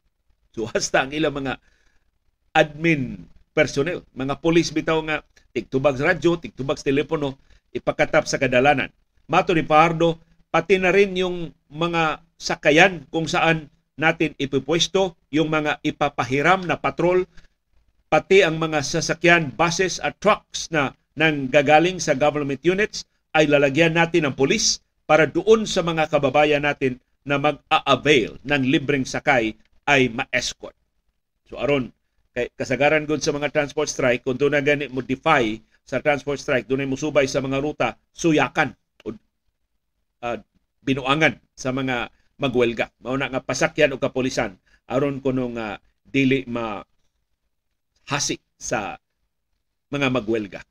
So 0.49 0.65
hasta 0.73 1.05
ang 1.05 1.13
ilang 1.13 1.45
mga 1.45 1.61
admin 2.57 3.29
personnel, 3.53 4.01
mga 4.17 4.41
police 4.41 4.73
bitaw 4.73 4.99
nga 5.05 5.21
tigtubag 5.53 5.95
sa 5.95 6.11
radyo, 6.11 6.41
tigtubag 6.41 6.81
sa 6.81 6.89
telepono, 6.89 7.37
ipakatap 7.71 8.25
sa 8.25 8.41
kadalanan. 8.41 8.89
Mato 9.29 9.53
ni 9.53 9.63
Fajardo, 9.63 10.19
pati 10.49 10.81
na 10.81 10.89
rin 10.89 11.13
yung 11.13 11.53
mga 11.69 12.25
sakayan 12.35 13.05
kung 13.13 13.29
saan 13.29 13.69
natin 13.93 14.33
ipupwesto 14.41 15.15
yung 15.29 15.53
mga 15.53 15.77
ipapahiram 15.85 16.65
na 16.65 16.81
patrol 16.81 17.29
pati 18.13 18.45
ang 18.45 18.61
mga 18.61 18.85
sasakyan, 18.85 19.49
buses 19.57 19.97
at 19.97 20.13
trucks 20.21 20.69
na 20.69 20.93
nang 21.17 21.49
gagaling 21.49 21.97
sa 21.97 22.13
government 22.13 22.61
units 22.61 23.09
ay 23.33 23.49
lalagyan 23.49 23.97
natin 23.97 24.29
ng 24.29 24.37
pulis 24.37 24.85
para 25.09 25.25
doon 25.25 25.65
sa 25.65 25.81
mga 25.81 26.05
kababayan 26.13 26.61
natin 26.61 27.01
na 27.25 27.41
mag-a-avail 27.41 28.37
ng 28.45 28.61
libreng 28.69 29.01
sakay 29.01 29.57
ay 29.89 30.13
ma-escort. 30.13 30.77
So 31.49 31.57
aron 31.57 31.89
kay 32.33 32.49
kasagaran 32.57 33.05
gud 33.05 33.21
sa 33.21 33.29
mga 33.29 33.53
transport 33.53 33.85
strike 33.85 34.25
kung 34.25 34.41
na 34.49 34.59
gani 34.59 34.89
mo 34.89 35.05
defy 35.05 35.61
sa 35.85 36.01
transport 36.01 36.41
strike 36.41 36.65
doon 36.65 36.89
mo 36.89 36.97
subay 36.97 37.29
sa 37.29 37.39
mga 37.39 37.61
ruta 37.61 37.93
suyakan 38.09 38.73
o 39.05 39.13
uh, 39.13 40.37
binuangan 40.83 41.37
sa 41.53 41.69
mga 41.69 42.09
magwelga. 42.41 42.89
Mao 42.99 43.15
na 43.15 43.29
nga 43.29 43.39
pasakyan 43.39 43.93
og 43.93 44.01
kapolisan 44.01 44.57
aron 44.89 45.21
kuno 45.21 45.47
nga 45.53 45.77
dili 46.03 46.43
ma 46.49 46.81
hasik 48.09 48.41
sa 48.57 48.97
mga 49.93 50.09
magwelga. 50.09 50.61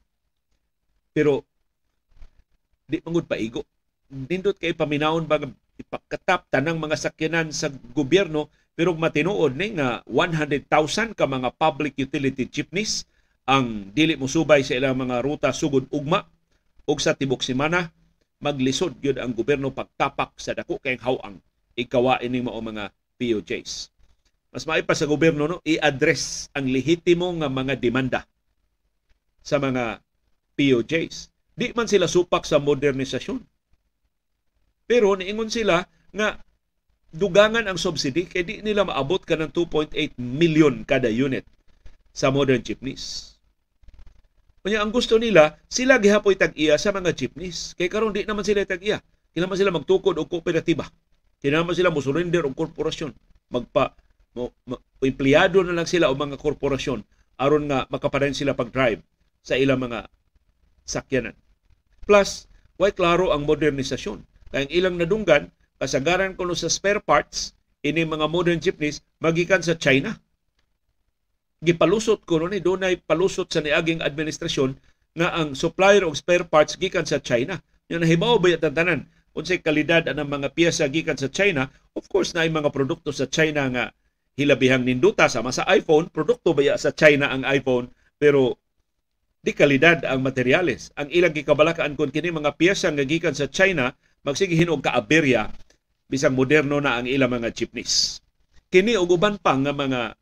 Pero 1.14 1.47
di 2.90 2.99
mangud 3.00 3.25
paigo. 3.25 3.64
Nindot 4.12 4.59
kay 4.59 4.76
paminawon 4.76 5.25
ba 5.25 5.40
ipakatap 5.81 6.52
tanang 6.52 6.76
mga 6.76 7.00
sakyanan 7.00 7.49
sa 7.49 7.73
gobyerno 7.97 8.52
pero 8.73 8.97
matinuod 8.97 9.52
ni 9.52 9.76
nga 9.76 10.00
100,000 10.09 11.12
ka 11.12 11.25
mga 11.29 11.49
public 11.61 11.97
utility 12.00 12.49
jeepneys 12.49 13.05
ang 13.45 13.91
dili 13.93 14.17
mo 14.17 14.31
subay 14.31 14.64
sa 14.64 14.79
ilang 14.79 14.97
mga 14.97 15.21
ruta 15.21 15.50
sugod 15.52 15.85
ugma 15.93 16.25
ug 16.88 16.99
sa 16.99 17.12
tibok 17.12 17.45
semana 17.45 17.93
maglisod 18.43 18.99
gyud 18.99 19.23
ang 19.23 19.31
gobyerno 19.37 19.71
pagtapak 19.71 20.35
sa 20.41 20.57
dako 20.57 20.81
kay 20.83 20.99
hawang 20.99 21.38
ikawa 21.79 22.19
ini 22.21 22.43
mao 22.43 22.59
mga 22.59 22.91
POJs. 23.17 23.95
Mas 24.52 24.67
maipa 24.69 24.93
sa 24.93 25.09
gobyerno 25.09 25.49
no 25.49 25.59
i-address 25.64 26.52
ang 26.52 26.69
lehitimo 26.69 27.31
nga 27.38 27.49
mga 27.49 27.79
demanda 27.79 28.26
sa 29.41 29.62
mga 29.62 30.02
POJs. 30.59 31.33
Di 31.55 31.71
man 31.73 31.88
sila 31.88 32.11
supak 32.11 32.45
sa 32.45 32.59
modernisasyon. 32.59 33.41
Pero 34.85 35.14
niingon 35.17 35.49
sila 35.49 35.87
nga 36.12 36.43
dugangan 37.12 37.69
ang 37.69 37.76
subsidy 37.76 38.25
kay 38.25 38.42
di 38.42 38.54
nila 38.64 38.88
maabot 38.88 39.21
ka 39.21 39.37
ng 39.37 39.52
2.8 39.52 40.16
million 40.16 40.83
kada 40.88 41.12
unit 41.12 41.45
sa 42.12 42.33
modern 42.33 42.64
jeepneys. 42.64 43.37
Kanya 44.62 44.81
ang 44.81 44.95
gusto 44.95 45.19
nila, 45.19 45.59
sila 45.66 45.99
gihapoy 45.99 46.38
tag-iya 46.38 46.78
sa 46.78 46.95
mga 46.95 47.12
jeepneys. 47.12 47.75
Kay 47.75 47.90
karon 47.90 48.14
di 48.14 48.23
naman 48.23 48.47
sila 48.47 48.62
tag-iya. 48.62 49.02
Kailangan 49.33 49.59
sila 49.59 49.73
magtukod 49.75 50.21
og 50.21 50.28
kooperatiba 50.28 50.87
Kinahanglan 51.42 51.75
sila 51.75 51.90
mo 51.90 51.99
surrender 51.99 52.47
og 52.47 52.54
korporasyon. 52.54 53.11
Magpa 53.50 53.99
mo, 54.38 54.54
mo, 54.62 54.78
empleyado 55.02 55.59
na 55.66 55.75
lang 55.75 55.90
sila 55.90 56.07
o 56.07 56.14
mga 56.14 56.38
korporasyon 56.38 57.02
aron 57.42 57.66
nga 57.66 57.90
makapadayon 57.90 58.38
sila 58.38 58.54
pag-drive 58.54 59.02
sa 59.42 59.59
ilang 59.59 59.83
mga 59.83 60.07
sakyanan. 60.87 61.35
Plus, 62.07 62.47
way 62.78 62.95
klaro 62.95 63.35
ang 63.35 63.42
modernisasyon. 63.42 64.23
Kaya 64.54 64.71
ilang 64.71 64.95
nadunggan, 64.95 65.50
kasagaran 65.83 66.39
kuno 66.39 66.55
sa 66.55 66.71
spare 66.71 67.03
parts, 67.03 67.59
ini 67.83 68.07
mga 68.07 68.31
modern 68.31 68.62
jeepneys, 68.62 69.03
magikan 69.19 69.59
sa 69.59 69.75
China. 69.75 70.15
Gipalusot 71.59 72.23
ko 72.23 72.39
ni 72.47 72.62
dunay 72.62 73.03
palusot 73.03 73.51
sa 73.51 73.59
niaging 73.59 73.99
administrasyon 73.99 74.79
nga 75.19 75.35
ang 75.35 75.59
supplier 75.59 76.07
of 76.07 76.15
spare 76.15 76.47
parts 76.47 76.79
gikan 76.79 77.03
sa 77.03 77.19
China. 77.19 77.59
Yung 77.91 78.07
nahibaw 78.07 78.39
ba 78.39 78.55
yung 78.55 78.62
tanan 78.62 79.11
unsay 79.35 79.59
kalidad 79.59 80.07
ang 80.07 80.23
mga 80.29 80.55
piyesa 80.55 80.87
gikan 80.87 81.19
sa 81.19 81.27
China 81.27 81.67
Of 81.93 82.09
course, 82.09 82.33
na 82.33 82.49
mga 82.49 82.73
produkto 82.73 83.12
sa 83.12 83.29
China 83.29 83.69
nga 83.69 83.93
hilabihang 84.41 84.81
ninduta 84.81 85.29
sama 85.29 85.53
sa 85.53 85.69
iPhone, 85.69 86.09
produkto 86.09 86.57
ba 86.57 86.65
sa 86.81 86.89
China 86.97 87.29
ang 87.29 87.45
iPhone, 87.45 87.93
pero 88.17 88.57
di 89.45 89.53
kalidad 89.53 90.01
ang 90.09 90.25
materyales. 90.25 90.89
Ang 90.97 91.12
ilang 91.12 91.37
gikabalakaan 91.37 91.93
kon 91.99 92.09
kini 92.09 92.33
mga 92.33 92.57
piyesa 92.57 92.89
nga 92.89 93.05
gikan 93.05 93.37
sa 93.37 93.51
China 93.51 93.93
magsige 94.23 94.55
hinog 94.55 94.81
kaaberya 94.81 95.51
bisang 96.12 96.37
moderno 96.37 96.76
na 96.85 97.00
ang 97.00 97.09
ilang 97.09 97.33
mga 97.33 97.57
jeepneys. 97.57 98.21
Kini 98.69 99.00
og 99.00 99.16
uban 99.16 99.40
pa 99.40 99.57
nga 99.57 99.73
mga 99.73 100.12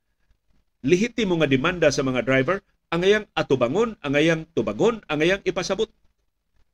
lehitimo 0.87 1.35
nga 1.42 1.50
demanda 1.50 1.90
sa 1.90 2.06
mga 2.06 2.23
driver 2.23 2.62
angayang 2.94 3.26
atubangon, 3.35 3.99
angayang 3.99 4.47
tubagon, 4.54 5.02
angayang 5.11 5.42
ipasabot 5.42 5.90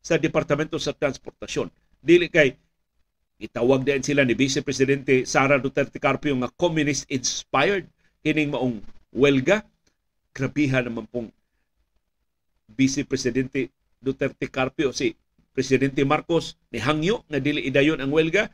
sa 0.04 0.20
Departamento 0.20 0.76
sa 0.76 0.92
Transportasyon. 0.92 1.72
Dili 2.04 2.28
kay 2.28 2.60
Itawag 3.36 3.84
din 3.84 4.00
sila 4.00 4.24
ni 4.24 4.32
Vice 4.32 4.64
Presidente 4.64 5.28
Sara 5.28 5.60
Duterte 5.60 6.00
Carpio 6.00 6.32
nga 6.40 6.48
communist-inspired 6.56 7.84
kining 8.24 8.48
maong 8.48 8.80
welga. 9.12 9.60
Grabihan 10.32 10.88
naman 10.88 11.04
pong 11.04 11.28
Vice 12.72 13.04
Presidente 13.04 13.68
Duterte 14.00 14.48
Carpio 14.48 14.88
si 14.96 15.12
Presidente 15.52 16.00
Marcos 16.08 16.56
ni 16.72 16.80
hangyo 16.80 17.28
nga 17.28 17.36
dili 17.36 17.68
idayon 17.68 18.00
ang 18.00 18.08
welga. 18.08 18.48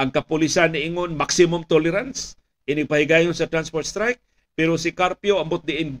Ang 0.00 0.08
kapulisan 0.16 0.72
ni 0.72 0.88
ingon 0.88 1.12
maximum 1.12 1.60
tolerance 1.60 2.32
ini 2.64 2.88
pahigayon 2.88 3.36
sa 3.36 3.44
transport 3.44 3.84
strike 3.84 4.16
pero 4.56 4.80
si 4.80 4.96
Carpio 4.96 5.36
ambot 5.36 5.60
diin 5.60 6.00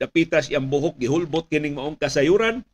dapitas 0.00 0.48
iyang 0.48 0.64
buhok 0.72 0.96
gihulbot 0.96 1.52
kining 1.52 1.76
maong 1.76 2.00
kasayuran 2.00 2.64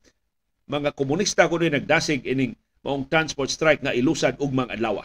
mga 0.70 0.94
komunista 0.94 1.50
ko 1.50 1.58
rin 1.58 1.74
nagdasig 1.74 2.22
ining 2.22 2.54
maong 2.86 3.10
transport 3.10 3.50
strike 3.50 3.82
nga 3.82 3.90
ilusad 3.90 4.38
ugmang 4.38 4.70
adlaw. 4.70 5.02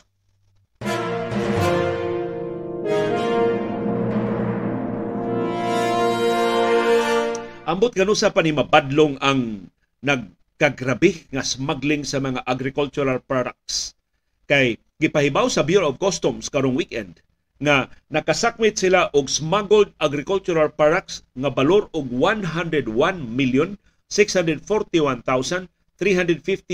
Ambot 7.65 7.97
ganusa 7.97 8.29
pa 8.29 8.45
ni 8.45 8.53
mabadlong 8.53 9.17
ang 9.17 9.65
nagkagrabe 10.05 11.25
nga 11.33 11.41
smuggling 11.41 12.05
sa 12.05 12.21
mga 12.21 12.45
agricultural 12.45 13.25
products. 13.25 13.97
Kay 14.45 14.84
gipahibaw 14.95 15.51
sa 15.51 15.59
Bureau 15.67 15.91
of 15.91 15.99
Customs 15.99 16.47
karong 16.47 16.79
weekend 16.79 17.19
nga 17.59 17.87
nakasakmit 18.11 18.79
sila 18.79 19.11
og 19.15 19.27
smuggled 19.31 19.91
agricultural 19.99 20.71
products 20.71 21.23
nga 21.35 21.51
balor 21.51 21.87
og 21.91 22.07
101 22.11 22.87
million 23.27 23.75
641,350 24.07 25.67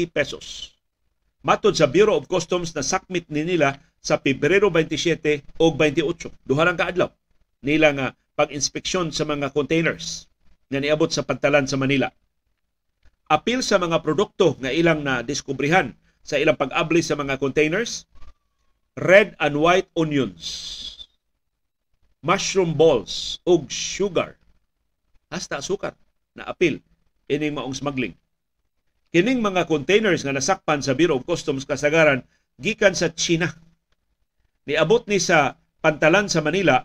pesos. 0.09 0.77
Matod 1.41 1.73
sa 1.73 1.89
Bureau 1.89 2.21
of 2.21 2.29
Customs 2.29 2.77
na 2.77 2.85
sakmit 2.85 3.25
ni 3.33 3.41
nila 3.41 3.81
sa 4.01 4.21
Pebrero 4.21 4.69
27 4.69 5.41
o 5.57 5.73
28, 5.73 6.29
duha 6.45 6.65
lang 6.65 6.77
kaadlaw 6.77 7.09
nila 7.61 7.93
nga 7.93 8.07
pag-inspeksyon 8.37 9.13
sa 9.13 9.25
mga 9.25 9.53
containers 9.53 10.29
nga 10.69 10.77
niabot 10.81 11.09
sa 11.09 11.25
pantalan 11.25 11.65
sa 11.65 11.77
Manila. 11.77 12.09
Apil 13.29 13.65
sa 13.65 13.81
mga 13.81 14.01
produkto 14.05 14.57
nga 14.61 14.69
ilang 14.69 15.01
na 15.01 15.21
diskubrihan 15.25 15.93
sa 16.21 16.37
ilang 16.37 16.57
pag-abli 16.57 17.01
sa 17.01 17.17
mga 17.17 17.41
containers, 17.41 18.05
red 19.00 19.39
and 19.39 19.55
white 19.55 19.88
onions, 19.95 21.07
mushroom 22.19 22.75
balls, 22.75 23.39
ug 23.48 23.71
sugar, 23.71 24.36
hasta 25.31 25.63
sukar 25.63 25.95
na 26.36 26.51
apil 26.51 26.83
ini 27.31 27.48
maong 27.48 27.71
smuggling. 27.71 28.15
Kining 29.12 29.43
mga 29.43 29.67
containers 29.67 30.24
nga 30.24 30.36
nasakpan 30.36 30.79
sa 30.83 30.95
Bureau 30.95 31.19
of 31.19 31.27
Customs 31.27 31.67
kasagaran 31.67 32.24
gikan 32.60 32.95
sa 32.95 33.12
China. 33.12 33.51
Niabot 34.67 35.03
ni 35.07 35.19
sa 35.19 35.60
pantalan 35.83 36.31
sa 36.31 36.39
Manila 36.39 36.83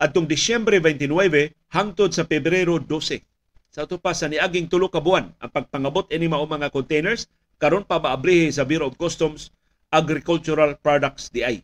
adtong 0.00 0.24
Disyembre 0.24 0.80
29 0.80 1.52
hangtod 1.72 2.10
sa 2.16 2.24
Pebrero 2.24 2.80
12. 2.80 3.20
Sa 3.72 3.84
ito 3.88 3.96
pa 3.96 4.12
sa 4.12 4.28
niaging 4.28 4.68
tulo 4.68 4.88
ka 4.88 5.00
buwan 5.00 5.32
ang 5.40 5.50
pagpangabot 5.52 6.08
ini 6.12 6.28
mao 6.28 6.44
mga 6.44 6.72
containers 6.72 7.28
karon 7.56 7.84
pa 7.84 8.00
maabrihe 8.00 8.52
sa 8.52 8.64
Bureau 8.64 8.88
of 8.88 8.96
Customs 9.00 9.52
Agricultural 9.92 10.80
Products 10.80 11.28
DI. 11.28 11.60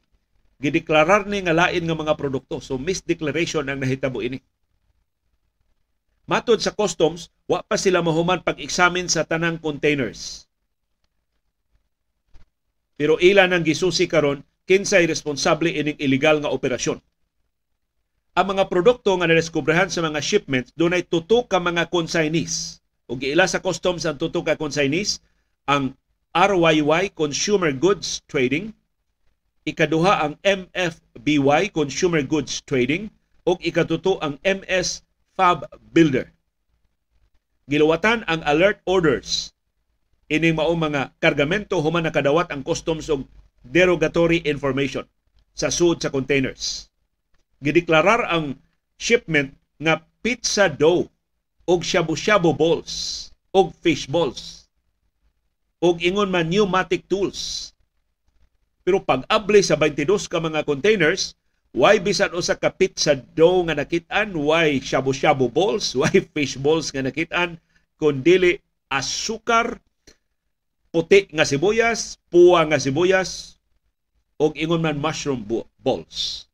Gideklarar 0.61 1.25
ni 1.25 1.41
nga 1.41 1.57
lain 1.57 1.89
nga 1.89 1.97
mga 1.97 2.15
produkto. 2.21 2.61
So 2.61 2.77
misdeclaration 2.77 3.65
ang 3.67 3.81
nahitabo 3.81 4.21
ini. 4.21 4.45
Matod 6.29 6.61
sa 6.61 6.77
customs, 6.77 7.33
wa 7.49 7.65
pa 7.65 7.81
sila 7.81 8.05
mahuman 8.05 8.45
pag-examine 8.45 9.09
sa 9.09 9.25
tanang 9.25 9.57
containers. 9.57 10.45
Pero 13.01 13.17
ila 13.17 13.49
nang 13.49 13.65
gisusi 13.65 14.05
karon 14.05 14.45
kinsay 14.69 15.09
responsable 15.09 15.73
ining 15.73 15.97
illegal 15.97 16.45
nga 16.45 16.53
operasyon. 16.53 17.01
Ang 18.37 18.47
mga 18.55 18.69
produkto 18.69 19.17
nga 19.17 19.25
nadiskubrahan 19.25 19.89
sa 19.89 20.05
mga 20.05 20.21
shipments 20.21 20.77
dunay 20.77 21.01
tutok 21.01 21.49
ka 21.49 21.57
mga 21.57 21.89
consignees. 21.89 22.85
Ug 23.09 23.25
ila 23.25 23.49
sa 23.49 23.65
customs 23.65 24.05
ang 24.05 24.21
tutok 24.21 24.53
ka 24.53 24.61
consignees 24.61 25.25
ang 25.65 25.97
RYY 26.39 27.19
Consumer 27.19 27.75
Goods 27.75 28.23
Trading, 28.31 28.71
ikaduha 29.67 30.23
ang 30.23 30.39
MFBY 30.47 31.75
Consumer 31.75 32.23
Goods 32.23 32.63
Trading 32.63 33.11
ug 33.43 33.59
ikatuto 33.59 34.23
ang 34.23 34.39
MS 34.47 35.03
Fab 35.35 35.67
Builder. 35.91 36.31
Giluwatan 37.67 38.23
ang 38.31 38.47
alert 38.47 38.79
orders 38.87 39.51
ining 40.31 40.55
mao 40.55 40.71
mga 40.79 41.11
kargamento 41.19 41.83
human 41.83 42.07
nakadawat 42.07 42.55
ang 42.55 42.63
customs 42.63 43.11
og 43.11 43.27
derogatory 43.67 44.39
information 44.47 45.03
sa 45.59 45.75
sud 45.75 45.99
sa 45.99 46.15
containers. 46.15 46.87
Gideklarar 47.59 48.31
ang 48.31 48.55
shipment 48.95 49.59
nga 49.83 50.07
pizza 50.23 50.71
dough 50.71 51.11
og 51.67 51.83
shabu-shabu 51.83 52.55
balls 52.55 53.27
og 53.51 53.75
fish 53.83 54.07
balls 54.07 54.58
og 55.79 56.03
ingon 56.03 56.31
man 56.31 56.51
pneumatic 56.51 57.07
tools. 57.07 57.73
Pero 58.83 59.05
pag-abli 59.05 59.61
sa 59.61 59.77
22 59.77 60.31
ka 60.31 60.41
mga 60.43 60.65
containers, 60.65 61.39
Why 61.77 62.01
bisan 62.01 62.33
usa 62.33 62.57
ka 62.57 62.73
pizza 62.73 63.13
dough 63.13 63.69
nga 63.69 63.77
nakitaan, 63.77 64.33
why 64.33 64.81
shabu-shabu 64.81 65.53
balls, 65.53 65.93
why 66.01 66.09
fish 66.11 66.57
balls 66.57 66.89
nga 66.89 67.05
nakitaan, 67.05 67.61
kun 68.01 68.25
dili 68.25 68.57
asukar, 68.89 69.77
puti 70.89 71.29
nga 71.29 71.45
sibuyas, 71.45 72.17
puwa 72.33 72.65
nga 72.65 72.81
sibuyas, 72.81 73.61
og 74.41 74.57
ingon 74.57 74.81
man 74.81 74.97
mushroom 74.97 75.45
balls. 75.79 76.49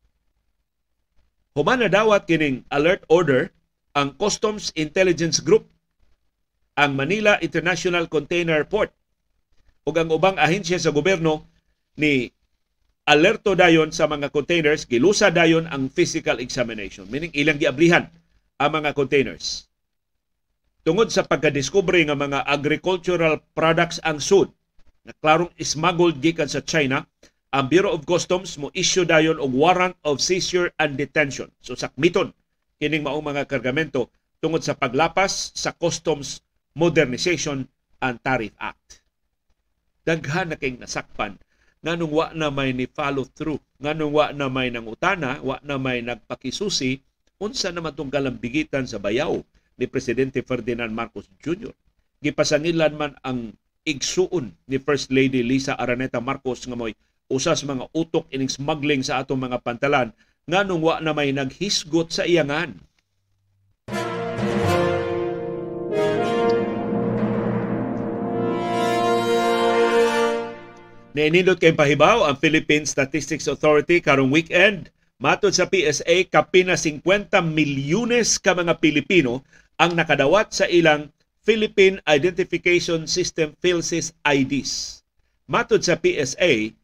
Human 1.55 1.87
na 1.87 1.89
dawat 1.89 2.27
kining 2.27 2.67
alert 2.75 3.07
order 3.07 3.55
ang 3.95 4.11
Customs 4.19 4.75
Intelligence 4.75 5.39
Group, 5.39 5.71
ang 6.75 6.99
Manila 6.99 7.39
International 7.39 8.11
Container 8.11 8.67
Port, 8.67 8.91
ug 9.85 9.95
ang 10.01 10.09
ubang 10.09 10.41
ahensya 10.41 10.81
sa 10.81 10.91
gobyerno 10.91 11.45
ni 12.01 12.33
alerto 13.05 13.53
dayon 13.53 13.93
sa 13.93 14.09
mga 14.09 14.33
containers, 14.33 14.89
gilusa 14.89 15.29
dayon 15.29 15.69
ang 15.69 15.93
physical 15.93 16.41
examination. 16.41 17.05
Meaning 17.13 17.37
ilang 17.37 17.61
giablihan 17.61 18.09
ang 18.57 18.71
mga 18.73 18.97
containers. 18.97 19.69
Tungod 20.85 21.13
sa 21.13 21.25
pagkadiskubre 21.25 22.01
nga 22.05 22.17
mga 22.17 22.45
agricultural 22.49 23.41
products 23.53 24.01
ang 24.05 24.21
sud, 24.21 24.53
na 25.05 25.13
klarong 25.21 25.53
smuggled 25.61 26.17
gikan 26.25 26.49
sa 26.49 26.65
China, 26.65 27.05
ang 27.53 27.69
Bureau 27.69 27.93
of 27.93 28.09
Customs 28.09 28.57
mo 28.57 28.73
issue 28.73 29.05
dayon 29.05 29.37
og 29.37 29.53
warrant 29.53 29.95
of 30.03 30.19
seizure 30.19 30.73
and 30.81 30.97
detention. 30.97 31.53
So 31.61 31.77
sakmiton 31.77 32.33
kining 32.81 33.05
maong 33.05 33.23
mga 33.23 33.47
kargamento 33.47 34.09
tungod 34.41 34.65
sa 34.65 34.75
paglapas 34.75 35.55
sa 35.55 35.77
Customs 35.77 36.43
Modernization 36.75 37.69
and 38.03 38.17
Tariff 38.25 38.53
Act. 38.59 39.04
Daghan 40.05 40.53
na 40.53 40.57
kay 40.61 40.77
nasakpan 40.77 41.41
nganong 41.85 42.13
wa 42.13 42.27
na 42.33 42.49
may 42.49 42.73
ni 42.73 42.89
follow 42.89 43.29
through 43.29 43.61
nganong 43.77 44.13
wa 44.13 44.33
na 44.33 44.49
may 44.49 44.73
nangutana 44.73 45.41
wa 45.45 45.61
na 45.61 45.77
may 45.77 46.01
nagpakisusi 46.01 47.01
unsa 47.37 47.69
naman 47.73 47.93
tong 47.93 48.09
kalambigitan 48.09 48.89
sa 48.89 48.97
bayaw 48.97 49.37
ni 49.77 49.85
presidente 49.85 50.41
Ferdinand 50.41 50.89
Marcos 50.89 51.29
Jr. 51.45 51.77
Gipasangilan 52.25 52.97
man 52.97 53.13
ang 53.21 53.53
igsuon 53.85 54.57
ni 54.65 54.81
First 54.81 55.13
Lady 55.13 55.45
Lisa 55.45 55.77
Araneta 55.77 56.25
Marcos 56.25 56.65
nga 56.65 56.73
moy 56.73 56.97
usas 57.29 57.65
mga 57.65 57.89
utok 57.93 58.29
ining 58.33 58.49
smuggling 58.49 59.05
sa 59.05 59.21
atong 59.21 59.45
mga 59.45 59.61
pantalan 59.61 60.09
nganong 60.49 60.81
wa 60.81 60.97
na 61.05 61.13
may 61.13 61.33
naghisgot 61.37 62.13
sa 62.13 62.25
iyangan 62.25 62.77
Nainindot 71.15 71.63
kay 71.63 71.71
pahibaw 71.71 72.27
ang 72.27 72.35
Philippine 72.43 72.83
Statistics 72.83 73.47
Authority 73.47 74.03
karong 74.03 74.35
weekend. 74.35 74.91
Matod 75.23 75.55
sa 75.55 75.71
PSA, 75.71 76.27
kapina 76.27 76.75
50 76.75 77.39
milyones 77.55 78.35
ka 78.43 78.51
mga 78.51 78.83
Pilipino 78.83 79.47
ang 79.79 79.95
nakadawat 79.95 80.51
sa 80.51 80.67
ilang 80.67 81.15
Philippine 81.47 82.03
Identification 82.11 83.07
System 83.07 83.55
PhilSys 83.63 84.11
IDs. 84.27 85.07
Matod 85.47 85.87
sa 85.87 85.95
PSA, 85.95 86.75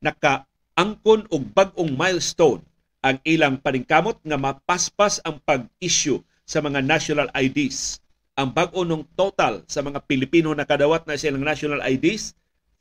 naka 0.00 0.48
angkon 0.80 1.28
og 1.28 1.44
bag-ong 1.52 1.92
milestone 1.92 2.64
ang 3.04 3.20
ilang 3.28 3.60
paningkamot 3.60 4.16
nga 4.24 4.40
mapaspas 4.40 5.20
ang 5.28 5.36
pag-issue 5.44 6.24
sa 6.48 6.64
mga 6.64 6.80
national 6.80 7.28
IDs. 7.36 8.00
Ang 8.40 8.48
bag-o 8.48 8.80
total 9.12 9.60
sa 9.68 9.84
mga 9.84 10.00
Pilipino 10.08 10.56
na 10.56 10.64
kadawat 10.64 11.04
na 11.04 11.20
silang 11.20 11.44
national 11.44 11.84
IDs 11.84 12.32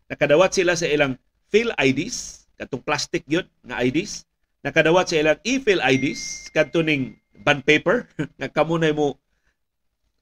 Nakadawat 0.08 0.56
sila 0.56 0.72
sa 0.72 0.88
ilang 0.88 1.20
Phil 1.52 1.68
IDs, 1.76 2.48
katong 2.56 2.84
plastic 2.84 3.24
yun 3.28 3.44
nga 3.64 3.84
IDs. 3.84 4.24
Nakadawat 4.64 5.12
sa 5.12 5.16
ilang 5.20 5.38
e-Phil 5.44 5.80
IDs, 5.80 6.50
katuning 6.52 7.16
bond 7.44 7.64
paper, 7.64 8.08
nga 8.40 8.48
kamunay 8.48 8.92
mo 8.92 9.16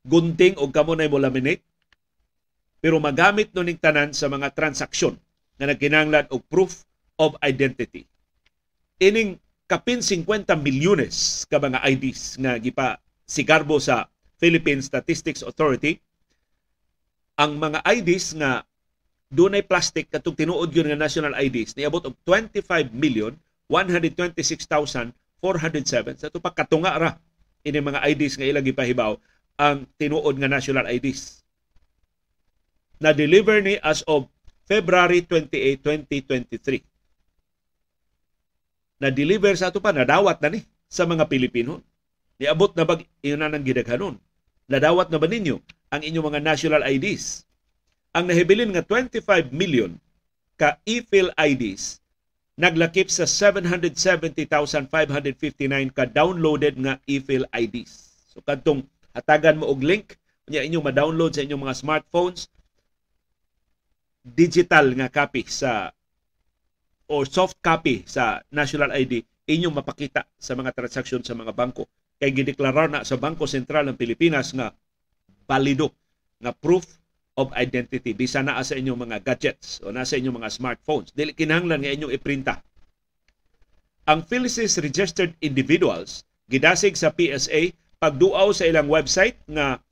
gunting 0.06 0.54
o 0.58 0.70
kamunay 0.70 1.10
mo 1.10 1.18
laminate. 1.18 1.62
Pero 2.78 3.02
magamit 3.02 3.50
nun 3.50 3.66
ning 3.66 3.80
tanan 3.80 4.14
sa 4.14 4.30
mga 4.30 4.54
transaksyon 4.54 5.18
na 5.58 5.72
nagkinanglan 5.72 6.30
og 6.30 6.46
proof 6.46 6.86
of 7.18 7.34
identity. 7.42 8.06
Ining 9.02 9.42
kapin 9.66 9.98
50 9.98 10.46
milyones 10.62 11.42
ka 11.50 11.58
mga 11.58 11.82
IDs 11.90 12.38
nga 12.38 12.54
gipa 12.62 13.02
sigarbo 13.26 13.82
sa 13.82 14.06
Philippine 14.38 14.78
Statistics 14.80 15.42
Authority 15.42 15.98
ang 17.36 17.58
mga 17.58 17.82
IDs 17.84 18.32
nga 18.38 18.64
dunay 19.28 19.66
plastic 19.66 20.08
katong 20.08 20.38
tinuod 20.38 20.70
gyud 20.70 20.86
nga 20.86 20.96
national 20.96 21.34
IDs 21.34 21.74
niabot 21.74 22.06
og 22.06 22.14
25 22.22 22.94
million 22.94 23.34
126,407 23.66 25.10
sa 26.22 26.30
tupa 26.30 26.54
katunga 26.54 26.94
ra 26.94 27.18
ini 27.66 27.82
mga 27.82 28.06
IDs 28.14 28.38
nga 28.38 28.46
ilang 28.46 28.62
gipahibaw 28.62 29.18
ang 29.58 29.90
tinuod 29.98 30.38
nga 30.38 30.46
national 30.46 30.86
IDs 30.86 31.42
na 33.02 33.10
deliver 33.12 33.60
ni 33.60 33.76
as 33.82 34.06
of 34.08 34.24
February 34.64 35.20
28, 35.26 35.82
2023 35.82 36.86
na 39.02 39.10
deliver 39.12 39.52
sa 39.58 39.68
ato 39.68 39.82
pa 39.82 39.92
nadawat 39.92 40.40
na 40.40 40.48
ni 40.54 40.62
sa 40.86 41.04
mga 41.04 41.26
Pilipino 41.26 41.82
Niabot 42.36 42.72
na 42.76 42.84
bag 42.84 43.08
iyon 43.24 43.40
na 43.40 43.48
ng 43.48 43.64
gidaghanon. 43.64 44.20
Nadawat 44.68 45.08
na 45.08 45.16
ba 45.16 45.24
ninyo 45.24 45.56
ang 45.88 46.02
inyong 46.04 46.26
mga 46.34 46.40
national 46.44 46.84
IDs? 46.84 47.48
Ang 48.12 48.28
nahibilin 48.28 48.72
nga 48.72 48.84
25 48.84 49.52
million 49.52 49.96
ka 50.56 50.80
e-fill 50.84 51.32
IDs 51.36 52.00
naglakip 52.56 53.12
sa 53.12 53.28
770,559 53.28 55.92
ka 55.92 56.08
downloaded 56.08 56.80
nga 56.80 56.96
e-fill 57.04 57.44
IDs. 57.52 58.16
So 58.32 58.40
kadtong 58.40 58.88
hatagan 59.12 59.60
mo 59.60 59.68
og 59.68 59.84
link 59.84 60.16
nya 60.48 60.64
inyong 60.64 60.88
ma-download 60.88 61.36
sa 61.36 61.44
inyong 61.44 61.68
mga 61.68 61.76
smartphones 61.76 62.48
digital 64.24 64.96
nga 64.96 65.12
copy 65.12 65.44
sa 65.46 65.92
or 67.06 67.22
soft 67.28 67.60
copy 67.60 68.02
sa 68.08 68.40
national 68.50 68.90
ID 68.92 69.22
inyong 69.46 69.76
mapakita 69.76 70.26
sa 70.40 70.56
mga 70.56 70.72
transaksyon 70.74 71.22
sa 71.22 71.36
mga 71.36 71.52
bangko 71.52 71.86
kay 72.16 72.32
gideklarar 72.32 72.88
na 72.88 73.04
sa 73.04 73.20
Bangko 73.20 73.44
Sentral 73.44 73.86
ng 73.88 73.96
Pilipinas 73.98 74.52
nga 74.56 74.72
balido 75.44 75.92
nga 76.40 76.52
proof 76.52 76.84
of 77.36 77.52
identity. 77.52 78.16
Bisan 78.16 78.48
na 78.48 78.60
sa 78.64 78.76
inyong 78.76 79.08
mga 79.08 79.20
gadgets 79.20 79.84
o 79.84 79.92
nasa 79.92 80.16
inyong 80.16 80.40
mga 80.40 80.52
smartphones. 80.52 81.12
Dili 81.12 81.36
kinahanglan 81.36 81.84
nga 81.84 81.92
inyong 81.92 82.14
iprinta. 82.16 82.54
Ang 84.08 84.24
PhilSys 84.24 84.80
registered 84.80 85.36
individuals 85.44 86.24
gidasig 86.46 86.94
sa 86.94 87.10
PSA 87.10 87.74
pagduaw 87.98 88.54
sa 88.54 88.64
ilang 88.70 88.86
website 88.86 89.34
nga 89.50 89.82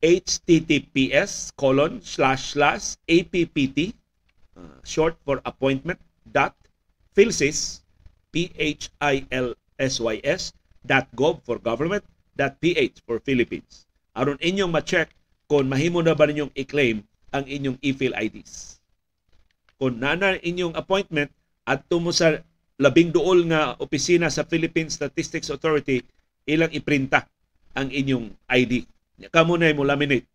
https 0.00 1.52
colon 1.54 2.00
slash 2.00 2.56
slash 2.56 2.96
appt 3.04 3.92
uh, 4.56 4.80
short 4.82 5.14
for 5.22 5.44
appointment 5.44 6.00
dot 6.24 6.56
philsys 7.12 7.84
p 8.32 8.48
h 8.56 8.88
i 9.04 9.28
l 9.28 9.52
s 9.76 10.00
y 10.00 10.16
s 10.24 10.56
.gov 10.84 11.44
for 11.44 11.60
government.ph 11.60 13.04
for 13.04 13.20
Philippines. 13.20 13.84
Aron 14.16 14.40
inyong 14.40 14.72
ma-check 14.72 15.12
kung 15.50 15.68
mahimo 15.68 16.00
na 16.00 16.16
ba 16.16 16.26
ninyong 16.26 16.54
i-claim 16.56 17.04
ang 17.30 17.44
inyong 17.46 17.78
e-fill 17.82 18.16
IDs. 18.16 18.78
Kung 19.76 20.00
nana 20.00 20.38
inyong 20.40 20.76
appointment 20.76 21.30
at 21.66 21.86
tumo 21.86 22.10
sa 22.10 22.42
labing 22.80 23.12
duol 23.12 23.46
nga 23.50 23.76
opisina 23.78 24.32
sa 24.32 24.46
Philippine 24.48 24.88
Statistics 24.88 25.52
Authority, 25.52 26.00
ilang 26.48 26.72
iprinta 26.72 27.28
ang 27.76 27.92
inyong 27.92 28.34
ID. 28.50 28.88
Kamo 29.30 29.54
na 29.60 29.70
mo 29.76 29.84
laminate 29.84 30.26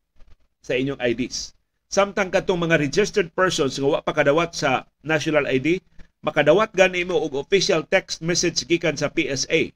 sa 0.62 0.77
inyong 0.77 1.01
IDs. 1.01 1.58
Samtang 1.89 2.34
katong 2.34 2.65
mga 2.65 2.81
registered 2.81 3.29
persons 3.34 3.77
nga 3.77 3.88
wa 3.88 3.99
pa 4.01 4.13
kadawat 4.13 4.53
sa 4.53 4.86
national 5.01 5.45
ID, 5.49 5.81
makadawat 6.25 6.73
gani 6.73 7.05
mo 7.05 7.21
og 7.21 7.38
official 7.38 7.86
text 7.86 8.21
message 8.25 8.65
gikan 8.65 8.97
sa 8.97 9.10
PSA 9.13 9.73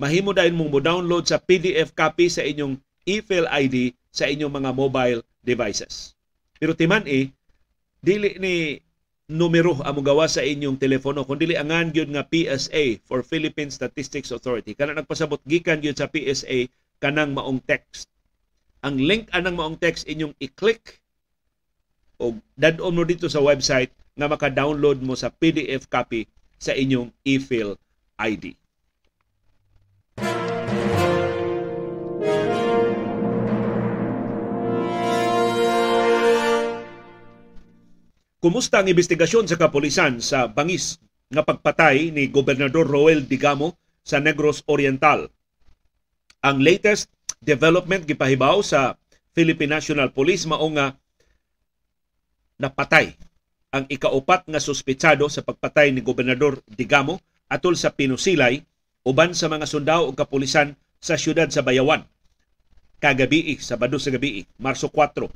mahimo 0.00 0.34
dahil 0.34 0.54
mong 0.54 0.70
mo-download 0.74 1.24
sa 1.26 1.38
PDF 1.38 1.94
copy 1.94 2.26
sa 2.26 2.42
inyong 2.42 2.78
e-fill 3.06 3.46
ID 3.46 3.94
sa 4.10 4.26
inyong 4.26 4.50
mga 4.50 4.70
mobile 4.74 5.20
devices. 5.44 6.14
Pero 6.58 6.72
timan 6.74 7.04
eh, 7.04 7.30
dili 8.00 8.38
ni 8.38 8.78
numero 9.24 9.80
amo 9.80 10.04
gawa 10.04 10.28
sa 10.28 10.44
inyong 10.44 10.76
telepono 10.76 11.24
kun 11.24 11.40
dili 11.40 11.56
angan 11.56 11.88
nga 11.90 12.28
PSA 12.28 13.00
for 13.08 13.24
Philippine 13.24 13.72
Statistics 13.72 14.28
Authority 14.28 14.76
kana 14.76 14.92
nagpasabot 14.92 15.40
gikan 15.48 15.80
gyud 15.80 15.96
sa 15.96 16.12
PSA 16.12 16.68
kanang 17.00 17.32
maong 17.32 17.64
text 17.64 18.12
ang 18.84 19.00
link 19.00 19.32
anang 19.32 19.56
maong 19.56 19.80
text 19.80 20.04
inyong 20.04 20.36
i-click 20.36 21.00
o 22.20 22.36
dadon 22.52 22.92
mo 22.92 23.02
dito 23.08 23.24
sa 23.32 23.40
website 23.40 23.88
nga 24.14 24.28
maka-download 24.28 25.00
mo 25.00 25.16
sa 25.16 25.32
PDF 25.32 25.88
copy 25.88 26.28
sa 26.60 26.76
inyong 26.76 27.10
e-fill 27.26 27.74
ID. 28.20 28.54
Kumusta 38.44 38.84
ang 38.84 38.92
investigasyon 38.92 39.48
sa 39.48 39.56
kapulisan 39.56 40.20
sa 40.20 40.44
bangis 40.44 41.00
nga 41.32 41.40
pagpatay 41.40 42.12
ni 42.12 42.28
Gobernador 42.28 42.84
Roel 42.84 43.24
Digamo 43.24 43.72
sa 44.04 44.20
Negros 44.20 44.60
Oriental? 44.68 45.32
Ang 46.44 46.60
latest 46.60 47.08
development 47.40 48.04
gipahibaw 48.04 48.60
sa 48.60 49.00
Philippine 49.32 49.80
National 49.80 50.12
Police 50.12 50.44
mao 50.44 50.68
nga 50.76 50.92
napatay 52.60 53.16
ang 53.72 53.88
ikaupat 53.88 54.44
nga 54.44 54.60
suspetsado 54.60 55.24
sa 55.32 55.40
pagpatay 55.40 55.96
ni 55.96 56.04
Gobernador 56.04 56.60
Digamo 56.68 57.24
atol 57.48 57.80
sa 57.80 57.96
Pinusilay 57.96 58.60
uban 59.08 59.32
sa 59.32 59.48
mga 59.48 59.64
sundao 59.64 60.04
ug 60.04 60.20
kapulisan 60.20 60.76
sa 61.00 61.16
siyudad 61.16 61.48
sa 61.48 61.64
Bayawan 61.64 62.04
kagabi 63.00 63.56
sa 63.56 63.80
Bado 63.80 63.96
sa 63.96 64.12
gabi 64.12 64.44
Marso 64.60 64.92
4 64.92 65.32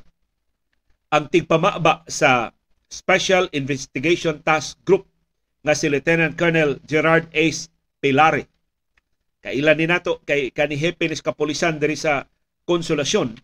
ang 1.09 1.25
tigpamaba 1.25 2.05
sa 2.05 2.53
Special 2.89 3.53
Investigation 3.53 4.41
Task 4.41 4.81
Group 4.81 5.05
nga 5.61 5.77
si 5.77 5.93
Lieutenant 5.93 6.33
Colonel 6.33 6.81
Gerard 6.89 7.29
Ace 7.37 7.69
Pilare. 8.01 8.49
Kailan 9.45 9.77
ni 9.77 9.85
nato 9.85 10.25
kay 10.25 10.49
kanihepe 10.49 11.05
ni 11.05 11.13
kapulisan 11.13 11.77
diri 11.77 11.93
sa 11.93 12.25
konsolasyon. 12.65 13.37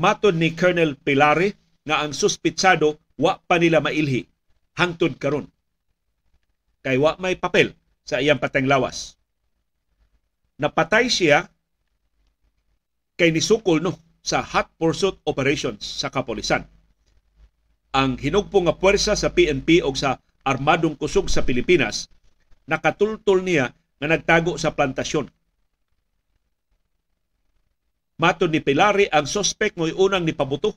Matod 0.00 0.40
ni 0.40 0.56
Colonel 0.56 0.96
Pilare 0.96 1.60
nga 1.84 2.00
ang 2.00 2.16
suspitsado 2.16 2.96
wa 3.20 3.36
pa 3.44 3.60
nila 3.60 3.84
mailhi 3.84 4.24
hangtod 4.80 5.20
karon. 5.20 5.44
Kay 6.80 6.96
wa 6.96 7.20
may 7.20 7.36
papel 7.36 7.76
sa 8.08 8.24
iyang 8.24 8.40
patenglawas. 8.40 9.20
Napatay 10.56 11.12
siya 11.12 11.44
kay 13.20 13.36
nisukol 13.36 13.84
no 13.84 14.00
sa 14.24 14.40
hot 14.40 14.72
pursuit 14.80 15.20
operations 15.28 15.84
sa 15.84 16.08
kapulisan 16.08 16.64
ang 17.90 18.14
hinugpo 18.18 18.62
nga 18.62 18.74
puwersa 18.76 19.18
sa 19.18 19.34
PNP 19.34 19.82
o 19.82 19.90
sa 19.98 20.18
armadong 20.46 20.94
kusog 20.94 21.26
sa 21.26 21.42
Pilipinas 21.42 22.06
nakatultol 22.70 23.42
niya 23.42 23.74
nga 23.98 24.06
nagtago 24.06 24.54
sa 24.54 24.70
plantasyon. 24.70 25.26
Mato 28.20 28.46
ni 28.46 28.62
Pilari 28.62 29.10
ang 29.10 29.26
suspect 29.26 29.74
mo'y 29.74 29.90
unang 29.96 30.22
nipabuto 30.22 30.76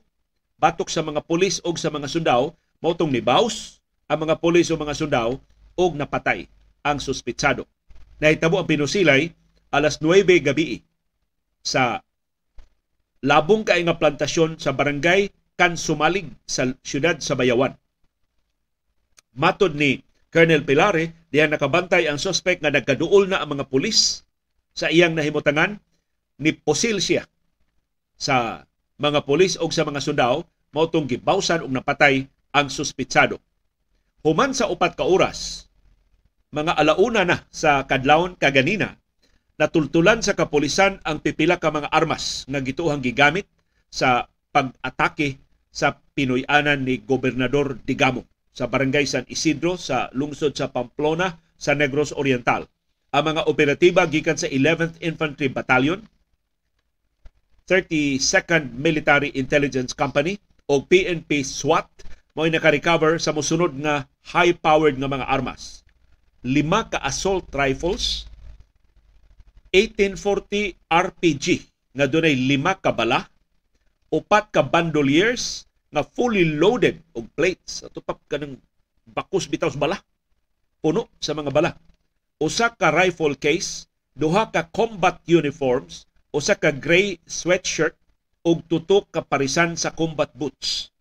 batok 0.58 0.90
sa 0.90 1.06
mga 1.06 1.22
pulis 1.22 1.60
o 1.62 1.76
sa 1.76 1.94
mga 1.94 2.08
sundao 2.10 2.56
mautong 2.80 3.12
ni 3.14 3.20
Baus 3.20 3.84
ang 4.10 4.26
mga 4.26 4.40
pulis 4.40 4.72
o 4.72 4.80
mga 4.80 4.96
sundao 4.96 5.38
og 5.76 5.92
napatay 6.00 6.48
ang 6.82 6.98
suspitsado. 7.04 7.68
Nahitabo 8.18 8.58
ang 8.58 8.68
pinusilay 8.68 9.30
alas 9.70 10.00
9 10.00 10.24
gabi 10.40 10.82
sa 11.64 12.00
labong 13.24 13.68
kay 13.68 13.84
nga 13.84 14.00
plantasyon 14.00 14.60
sa 14.60 14.72
barangay 14.72 15.28
kan 15.54 15.78
sumalig 15.78 16.30
sa 16.50 16.70
siyudad 16.82 17.22
sa 17.22 17.38
Bayawan. 17.38 17.78
Matod 19.34 19.74
ni 19.78 20.02
Colonel 20.34 20.66
Pilare, 20.66 21.30
diyan 21.30 21.54
nakabantay 21.54 22.10
ang 22.10 22.18
suspect 22.18 22.62
nga 22.62 22.74
nagkaduol 22.74 23.30
na 23.30 23.42
ang 23.42 23.54
mga 23.54 23.70
pulis 23.70 24.26
sa 24.74 24.90
iyang 24.90 25.14
nahimutangan 25.14 25.78
ni 26.42 26.54
Posil 26.58 26.98
siya 26.98 27.30
sa 28.18 28.66
mga 28.98 29.26
polis 29.26 29.60
o 29.62 29.70
sa 29.70 29.86
mga 29.86 30.02
sundao 30.02 30.46
mao 30.74 30.90
tong 30.90 31.06
gibawsan 31.06 31.62
og 31.62 31.70
napatay 31.70 32.26
ang 32.54 32.72
suspitsado. 32.72 33.38
Human 34.26 34.56
sa 34.58 34.72
upat 34.72 34.98
ka 34.98 35.06
oras, 35.06 35.70
mga 36.56 36.74
alauna 36.80 37.22
na 37.28 37.38
sa 37.52 37.84
kadlawon 37.86 38.40
kaganina, 38.40 38.96
natultulan 39.60 40.24
sa 40.26 40.34
kapulisan 40.34 40.98
ang 41.06 41.22
pipila 41.22 41.60
ka 41.60 41.70
mga 41.70 41.92
armas 41.94 42.48
nga 42.50 42.64
gituhang 42.64 43.04
gigamit 43.04 43.46
sa 43.92 44.26
pag-atake 44.56 45.43
sa 45.74 45.98
Pinoyanan 46.14 46.86
ni 46.86 47.02
Gobernador 47.02 47.82
Digamo 47.82 48.30
sa 48.54 48.70
Barangay 48.70 49.10
San 49.10 49.26
Isidro 49.26 49.76
sa 49.82 50.14
lungsod 50.14 50.54
sa 50.54 50.70
Pamplona 50.70 51.42
sa 51.58 51.74
Negros 51.74 52.14
Oriental. 52.14 52.70
Ang 53.10 53.34
mga 53.34 53.50
operatiba 53.50 54.06
gikan 54.06 54.38
sa 54.38 54.46
11th 54.46 55.02
Infantry 55.02 55.50
Battalion, 55.50 56.06
32nd 57.66 58.78
Military 58.78 59.34
Intelligence 59.34 59.98
Company 59.98 60.38
o 60.70 60.86
PNP 60.86 61.42
SWAT 61.42 61.90
mao 62.34 62.46
naka-recover 62.50 63.22
sa 63.22 63.34
mosunod 63.34 63.74
nga 63.78 64.10
high-powered 64.34 64.98
nga 64.98 65.10
mga 65.10 65.30
armas. 65.30 65.86
Lima 66.44 66.90
ka 66.90 67.00
assault 67.02 67.46
rifles, 67.54 68.26
1840 69.74 70.78
RPG 70.90 71.48
nga 71.94 72.06
dunay 72.10 72.34
lima 72.34 72.78
ka 72.78 72.90
bala, 72.94 73.30
upat 74.14 74.54
ka 74.54 74.62
bandoliers 74.62 75.66
nga 75.90 76.06
fully 76.06 76.54
loaded 76.54 77.02
og 77.18 77.26
plates. 77.34 77.82
Ato 77.82 77.98
pa 78.06 78.14
kanang 78.30 78.62
bakos 79.10 79.50
bitaw 79.50 79.74
bala. 79.74 79.98
Puno 80.78 81.10
sa 81.18 81.34
mga 81.34 81.50
bala. 81.50 81.74
Usa 82.38 82.70
ka 82.70 82.94
rifle 82.94 83.34
case 83.34 83.90
duha 84.14 84.54
ka 84.54 84.70
combat 84.70 85.18
uniforms 85.26 86.06
usa 86.30 86.54
ka 86.54 86.70
gray 86.70 87.18
sweatshirt 87.26 87.98
ug 88.46 88.62
tutok 88.70 89.10
ka 89.10 89.22
parisan 89.26 89.74
sa 89.74 89.94
combat 89.94 90.30
boots. 90.34 90.94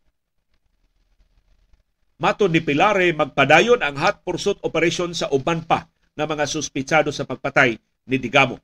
Mato 2.22 2.46
ni 2.46 2.62
Pilare 2.62 3.11
magpadayon 3.12 3.83
ang 3.83 3.98
hot 3.98 4.22
pursuit 4.22 4.57
operation 4.62 5.11
sa 5.11 5.29
uban 5.35 5.66
pa 5.66 5.90
nga 6.14 6.25
mga 6.29 6.46
suspitsado 6.46 7.11
sa 7.11 7.27
pagpatay 7.27 7.75
ni 8.07 8.16
Digamo. 8.16 8.61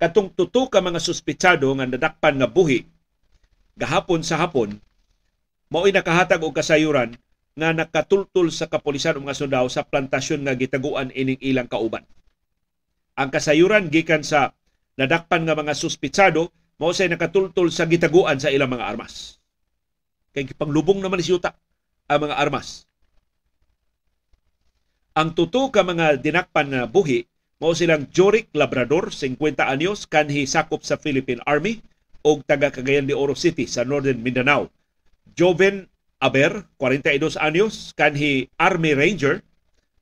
Katong 0.00 0.34
tuto 0.34 0.66
ka 0.66 0.82
mga 0.82 0.98
suspitsado 0.98 1.70
nga 1.78 1.86
nadakpan 1.86 2.42
nga 2.42 2.50
buhi 2.50 2.97
gahapon 3.78 4.26
sa 4.26 4.42
hapon 4.42 4.82
mao'y 5.70 5.94
nakahatag 5.94 6.42
og 6.42 6.56
kasayuran 6.56 7.14
nga 7.58 7.74
nakatultul 7.74 8.54
sa 8.54 8.70
kapulisan 8.70 9.18
o 9.18 9.22
mga 9.22 9.38
sundao 9.38 9.66
sa 9.66 9.82
plantasyon 9.82 10.46
nga 10.46 10.54
gitaguan 10.54 11.10
ining 11.10 11.42
ilang 11.42 11.66
kauban. 11.66 12.06
Ang 13.18 13.34
kasayuran 13.34 13.90
gikan 13.90 14.22
sa 14.22 14.54
nadakpan 14.94 15.42
nga 15.42 15.58
mga 15.58 15.74
suspitsado 15.74 16.54
mao 16.78 16.94
say 16.94 17.10
nakatultul 17.10 17.74
sa 17.74 17.90
gitaguan 17.90 18.38
sa 18.38 18.54
ilang 18.54 18.70
mga 18.70 18.86
armas. 18.86 19.42
Kay 20.30 20.54
panglubong 20.54 21.02
naman 21.02 21.18
si 21.18 21.34
Yuta 21.34 21.58
ang 22.06 22.30
mga 22.30 22.38
armas. 22.38 22.86
Ang 25.18 25.34
tuto 25.34 25.74
ka 25.74 25.82
mga 25.82 26.22
dinakpan 26.22 26.70
nga 26.70 26.82
buhi 26.86 27.26
mao 27.58 27.74
silang 27.74 28.06
Jorik 28.14 28.54
Labrador, 28.54 29.10
50 29.10 29.66
anyos, 29.66 30.06
kanhi 30.06 30.46
sakop 30.46 30.86
sa 30.86 30.94
Philippine 30.94 31.42
Army 31.42 31.82
o 32.28 32.44
taga 32.44 32.68
Cagayan 32.68 33.08
de 33.08 33.16
Oro 33.16 33.32
City 33.32 33.64
sa 33.64 33.88
Northern 33.88 34.20
Mindanao. 34.20 34.68
Joven 35.32 35.88
Aber, 36.20 36.68
42 36.76 37.40
anyos, 37.40 37.96
kanhi 37.96 38.52
Army 38.60 38.92
Ranger 38.92 39.40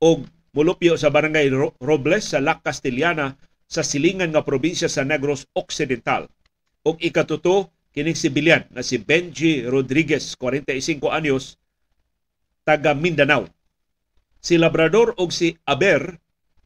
o 0.03 0.25
mulupyo 0.57 0.97
sa 0.97 1.13
Barangay 1.13 1.53
Robles 1.79 2.33
sa 2.33 2.43
Lac 2.43 2.65
Castellana 2.67 3.37
sa 3.69 3.85
silingan 3.85 4.33
nga 4.33 4.43
probinsya 4.43 4.89
sa 4.89 5.05
Negros 5.05 5.45
Occidental. 5.53 6.27
O 6.83 6.97
ikatuto, 6.99 7.71
kining 7.93 8.17
sibilyan 8.17 8.65
na 8.73 8.81
si 8.81 8.97
Benji 8.97 9.69
Rodriguez, 9.69 10.35
45 10.41 11.05
anyos, 11.13 11.61
taga 12.65 12.97
Mindanao. 12.97 13.47
Si 14.41 14.57
Labrador 14.57 15.15
ug 15.21 15.31
si 15.31 15.55
Aber 15.69 16.17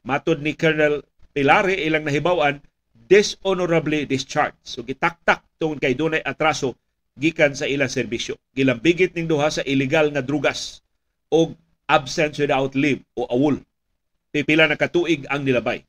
matod 0.06 0.40
ni 0.40 0.54
Colonel 0.54 1.02
Pilare 1.34 1.74
ilang 1.74 2.06
nahibawan 2.06 2.62
dishonorably 3.10 4.06
discharged. 4.06 4.54
So 4.62 4.86
gitaktak 4.86 5.42
tungod 5.58 5.82
kay 5.82 5.98
dunay 5.98 6.22
atraso 6.22 6.78
gikan 7.18 7.58
sa 7.58 7.66
ilang 7.66 7.90
serbisyo. 7.90 8.38
Gilambigit 8.54 9.10
ning 9.18 9.26
duha 9.26 9.50
sa 9.50 9.66
illegal 9.66 10.14
nga 10.14 10.22
drugas 10.22 10.78
o 11.26 11.50
absence 11.90 12.38
without 12.38 12.78
leave 12.78 13.02
o 13.18 13.26
awol. 13.26 13.58
Pipila 14.30 14.70
na 14.70 14.78
katuig 14.78 15.26
ang 15.26 15.42
nilabay. 15.42 15.82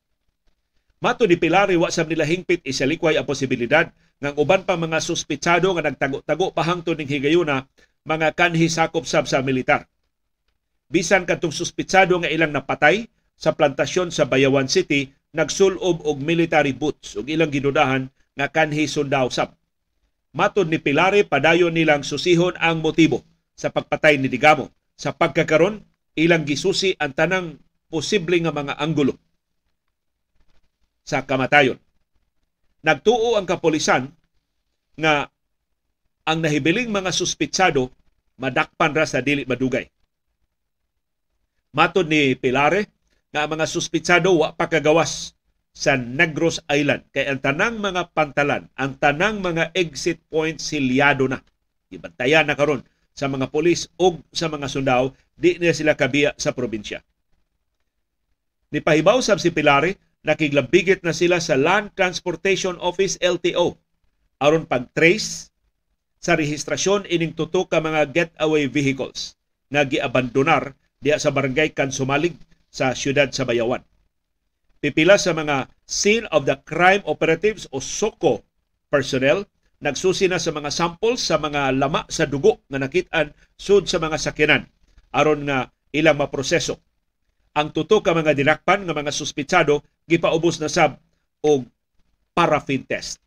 Mato 0.97 1.29
ni 1.29 1.37
Pilari 1.37 1.77
wa 1.77 1.93
sa 1.93 2.01
nila 2.01 2.25
hingpit 2.25 2.65
isalikway 2.65 3.21
ang 3.21 3.29
posibilidad 3.29 3.93
nga 4.17 4.33
uban 4.37 4.65
pa 4.65 4.73
mga 4.73 4.97
suspitsado 5.01 5.69
nga 5.77 5.85
nagtago-tago 5.85 6.53
pahangtod 6.53 6.97
ning 6.97 7.09
higayuna 7.09 7.69
mga 8.01 8.33
kanhi 8.33 8.65
sakop 8.65 9.05
sab 9.05 9.29
sa 9.29 9.45
militar 9.45 9.85
bisan 10.91 11.23
katong 11.23 11.55
suspitsado 11.55 12.19
nga 12.19 12.27
ilang 12.29 12.51
napatay 12.51 13.07
sa 13.39 13.55
plantasyon 13.55 14.11
sa 14.11 14.27
Bayawan 14.27 14.67
City 14.67 15.09
nagsulob 15.31 16.03
og 16.03 16.17
military 16.19 16.75
boots 16.75 17.15
ug 17.15 17.27
ilang 17.31 17.51
ginudahan 17.51 18.11
nga 18.35 18.47
kanhi 18.51 18.87
sundao 18.87 19.31
sab. 19.31 19.55
Matod 20.31 20.71
ni 20.71 20.79
Pilare 20.79 21.27
padayon 21.27 21.75
nilang 21.75 22.07
susihon 22.07 22.55
ang 22.55 22.79
motibo 22.79 23.23
sa 23.55 23.67
pagpatay 23.67 24.15
ni 24.15 24.31
Digamo. 24.31 24.71
Sa 24.95 25.11
pagkakaron 25.11 25.83
ilang 26.15 26.47
gisusi 26.47 26.95
ang 26.99 27.11
tanang 27.11 27.59
posible 27.91 28.39
nga 28.39 28.55
mga 28.55 28.79
anggulo 28.79 29.19
sa 31.03 31.27
kamatayon. 31.27 31.75
Nagtuo 32.85 33.35
ang 33.35 33.43
kapolisan 33.43 34.13
nga 34.95 35.27
ang 36.23 36.39
nahibiling 36.39 36.93
mga 36.93 37.11
suspitsado 37.11 37.91
madakpan 38.37 38.93
ra 38.93 39.05
sa 39.05 39.21
dili 39.21 39.45
madugay 39.45 39.85
Matod 41.71 42.11
ni 42.11 42.35
Pilare 42.35 43.00
nga 43.31 43.47
mga 43.47 43.65
suspitsado 43.67 44.35
wa 44.35 44.51
pa 44.51 44.67
kagawas 44.67 45.33
sa 45.71 45.95
Negros 45.95 46.59
Island 46.67 47.07
kay 47.15 47.31
ang 47.31 47.39
tanang 47.39 47.79
mga 47.79 48.11
pantalan, 48.11 48.67
ang 48.75 48.99
tanang 48.99 49.39
mga 49.39 49.71
exit 49.71 50.19
points 50.27 50.67
silyado 50.67 51.31
na. 51.31 51.39
Ibantayan 51.87 52.47
na 52.47 52.59
karon 52.59 52.83
sa 53.15 53.31
mga 53.31 53.47
polis 53.47 53.87
o 53.95 54.19
sa 54.35 54.51
mga 54.51 54.67
sundao, 54.67 55.15
di 55.35 55.55
na 55.59 55.71
sila 55.71 55.95
kabiya 55.95 56.35
sa 56.35 56.51
probinsya. 56.51 56.99
Ni 58.71 58.79
pahibaw 58.79 59.19
sab 59.23 59.39
si 59.39 59.51
Pilare, 59.51 59.99
nakiglambigit 60.23 61.03
na 61.03 61.15
sila 61.15 61.39
sa 61.39 61.55
Land 61.55 61.95
Transportation 61.95 62.77
Office 62.79 63.19
LTO 63.19 63.79
aron 64.41 64.65
pag-trace 64.65 65.53
sa 66.21 66.37
rehistrasyon 66.37 67.09
ining 67.09 67.33
tutok 67.33 67.73
ka 67.73 67.81
mga 67.81 68.09
getaway 68.13 68.69
vehicles 68.69 69.37
nga 69.69 69.85
giabandonar 69.85 70.77
diya 71.01 71.17
sa 71.17 71.33
barangay 71.33 71.73
Kansumalig 71.73 72.37
sa 72.71 72.95
siyudad 72.95 73.29
sa 73.35 73.43
Bayawan. 73.43 73.83
Pipila 74.81 75.19
sa 75.19 75.35
mga 75.35 75.69
scene 75.85 76.25
of 76.33 76.49
the 76.49 76.57
crime 76.65 77.05
operatives 77.05 77.69
o 77.69 77.77
SOCO 77.77 78.41
personnel 78.89 79.45
nagsusi 79.83 80.25
na 80.25 80.41
sa 80.41 80.49
mga 80.55 80.73
samples 80.73 81.21
sa 81.21 81.37
mga 81.37 81.75
lama 81.77 82.07
sa 82.09 82.25
dugo 82.25 82.65
nga 82.71 82.81
nakitaan 82.81 83.35
sud 83.59 83.85
sa 83.85 84.01
mga 84.01 84.17
sakyanan 84.17 84.63
aron 85.11 85.45
nga 85.45 85.69
ilang 85.91 86.17
maproseso. 86.17 86.79
Ang 87.51 87.75
tuto 87.75 87.99
ka 87.99 88.15
mga 88.15 88.31
dinakpan 88.31 88.87
nga 88.87 88.95
mga 88.95 89.11
suspitsado 89.11 89.83
gipaubos 90.07 90.57
na 90.63 90.71
sab 90.71 90.95
og 91.43 91.67
paraffin 92.31 92.87
test. 92.87 93.19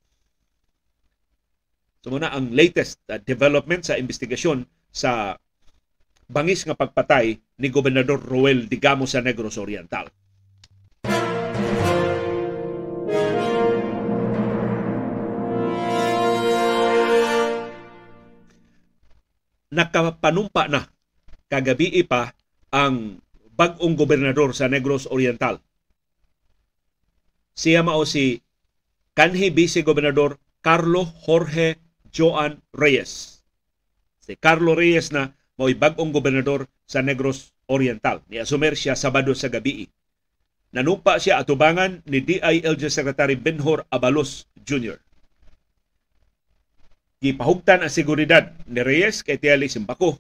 So 2.01 2.13
ang 2.13 2.53
latest 2.53 3.01
uh, 3.09 3.21
development 3.21 3.85
sa 3.85 4.01
investigasyon 4.01 4.65
sa 4.93 5.37
bangis 6.29 6.65
nga 6.65 6.77
pagpatay 6.77 7.41
ni 7.59 7.71
Gobernador 7.71 8.19
Roel 8.19 8.67
Digamo 8.67 9.07
sa 9.07 9.23
Negros 9.23 9.59
Oriental. 9.59 10.11
Nakapanumpa 19.75 20.71
na 20.71 20.87
kagabi 21.51 22.03
pa 22.07 22.31
ang 22.71 23.19
bagong 23.55 23.99
gobernador 23.99 24.55
sa 24.55 24.71
Negros 24.71 25.07
Oriental. 25.11 25.59
Siya 27.55 27.87
mao 27.87 28.03
si 28.03 28.43
kanhi 29.14 29.51
Vice 29.51 29.87
Gobernador 29.87 30.43
Carlo 30.59 31.07
Jorge 31.07 31.79
Joan 32.11 32.62
Reyes. 32.75 33.43
Si 34.23 34.35
Carlo 34.38 34.75
Reyes 34.75 35.14
na 35.14 35.35
mao'y 35.59 35.75
bagong 35.79 36.11
gobernador 36.11 36.67
sa 36.85 37.01
Negros 37.01 37.55
Oriental. 37.71 38.21
Ni 38.27 38.43
asumer 38.43 38.75
siya 38.75 38.99
Sabado 38.99 39.33
sa 39.33 39.49
gabi. 39.49 39.87
Nanupa 40.75 41.23
siya 41.23 41.38
atubangan 41.38 42.03
ni 42.11 42.19
DILG 42.19 42.90
Secretary 42.90 43.38
Benhor 43.38 43.87
Abalos 43.95 44.51
Jr. 44.59 44.99
Gipahugtan 47.23 47.87
ang 47.87 47.93
seguridad 47.95 48.53
ni 48.67 48.83
Reyes 48.83 49.23
kay 49.23 49.38
Tiali 49.38 49.71
Simbako. 49.71 50.19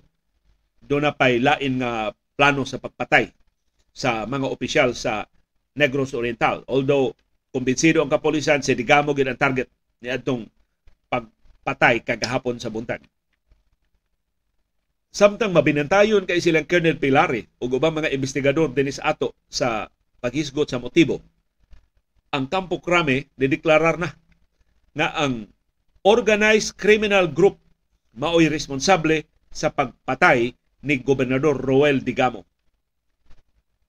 Doon 0.84 1.10
na 1.10 1.12
pa'y 1.12 1.42
lain 1.42 1.82
nga 1.82 2.14
plano 2.38 2.62
sa 2.62 2.78
pagpatay 2.78 3.34
sa 3.90 4.24
mga 4.30 4.46
opisyal 4.46 4.94
sa 4.94 5.26
Negros 5.74 6.14
Oriental. 6.14 6.62
Although 6.70 7.18
kumbinsido 7.50 7.98
ang 8.00 8.10
kapolisan 8.10 8.62
si 8.62 8.78
Digamo 8.78 9.10
gid 9.14 9.26
ang 9.26 9.38
target 9.38 9.66
ni 10.02 10.10
adtong 10.10 10.46
pagpatay 11.10 12.06
kagahapon 12.06 12.62
sa 12.62 12.70
buntag. 12.70 13.02
Samtang 15.14 15.54
mabinantayon 15.54 16.26
kay 16.26 16.42
silang 16.42 16.66
Colonel 16.66 16.98
Pilari 16.98 17.46
ug 17.62 17.78
ubang 17.78 17.94
mga 17.94 18.10
investigador 18.10 18.74
dinis 18.74 18.98
ato 18.98 19.30
sa 19.46 19.86
paghisgot 20.18 20.66
sa 20.66 20.82
motibo. 20.82 21.22
Ang 22.34 22.50
Kampo 22.50 22.82
Krame 22.82 23.30
dideklarar 23.38 23.94
na 23.94 24.10
nga 24.90 25.14
ang 25.14 25.46
organized 26.02 26.74
criminal 26.74 27.30
group 27.30 27.62
mao'y 28.18 28.50
responsable 28.50 29.22
sa 29.54 29.70
pagpatay 29.70 30.50
ni 30.82 30.94
Gobernador 30.98 31.62
Roel 31.62 32.02
Digamo. 32.02 32.42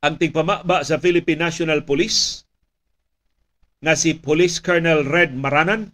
Ang 0.06 0.22
tigpamaba 0.22 0.86
sa 0.86 1.02
Philippine 1.02 1.42
National 1.42 1.82
Police 1.82 2.46
nga 3.82 3.98
si 3.98 4.14
Police 4.14 4.62
Colonel 4.62 5.02
Red 5.02 5.34
Maranan 5.34 5.90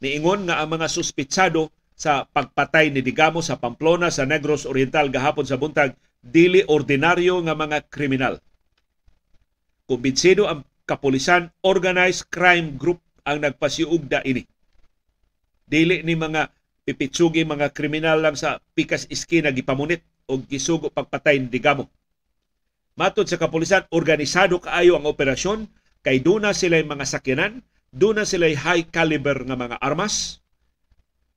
niingon 0.00 0.48
nga 0.48 0.64
ang 0.64 0.72
mga 0.72 0.88
suspitsado 0.88 1.68
sa 1.94 2.26
pagpatay 2.26 2.90
ni 2.90 3.00
Digamo 3.00 3.38
sa 3.40 3.58
Pamplona 3.58 4.10
sa 4.10 4.26
Negros 4.26 4.66
Oriental 4.66 5.08
gahapon 5.08 5.46
sa 5.46 5.56
buntag 5.56 5.94
dili 6.18 6.66
ordinaryo 6.66 7.38
nga 7.46 7.54
mga 7.54 7.86
kriminal. 7.86 8.42
Kumbinsido 9.86 10.50
ang 10.50 10.66
kapulisan 10.84 11.54
organized 11.62 12.28
crime 12.28 12.74
group 12.74 13.00
ang 13.24 13.40
nagpasiugda 13.40 14.26
ini. 14.26 14.44
Dili 15.64 16.04
ni 16.04 16.12
mga 16.12 16.52
pipitsugi 16.84 17.48
mga 17.48 17.72
kriminal 17.72 18.20
lang 18.20 18.36
sa 18.36 18.60
pikas 18.76 19.08
iski 19.08 19.40
na 19.40 19.54
gipamunit 19.54 20.04
o 20.28 20.36
gisugo 20.40 20.92
pagpatay 20.92 21.40
ni 21.40 21.48
Digamo. 21.48 21.88
Matod 22.94 23.26
sa 23.26 23.40
kapulisan, 23.40 23.90
organisado 23.90 24.62
kaayo 24.62 24.94
ang 24.94 25.08
operasyon 25.10 25.66
kay 26.04 26.22
duna 26.22 26.54
sila 26.54 26.78
mga 26.78 27.02
sakyanan, 27.08 27.64
duna 27.90 28.22
sila 28.22 28.46
high 28.46 28.86
caliber 28.86 29.42
nga 29.42 29.58
mga 29.58 29.82
armas, 29.82 30.43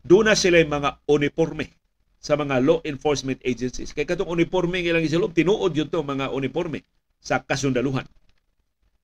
doon 0.07 0.31
na 0.31 0.39
sila 0.39 0.63
mga 0.63 1.03
uniforme 1.11 1.67
sa 2.17 2.39
mga 2.39 2.63
law 2.63 2.79
enforcement 2.87 3.43
agencies. 3.43 3.91
Kay 3.91 4.07
katong 4.07 4.31
uniforme 4.31 4.79
ng 4.79 4.87
ilang 4.95 5.03
isilob, 5.03 5.35
tinuod 5.35 5.75
yun 5.75 5.91
to 5.91 5.99
mga 5.99 6.31
uniforme 6.31 6.81
sa 7.19 7.43
kasundaluhan. 7.43 8.07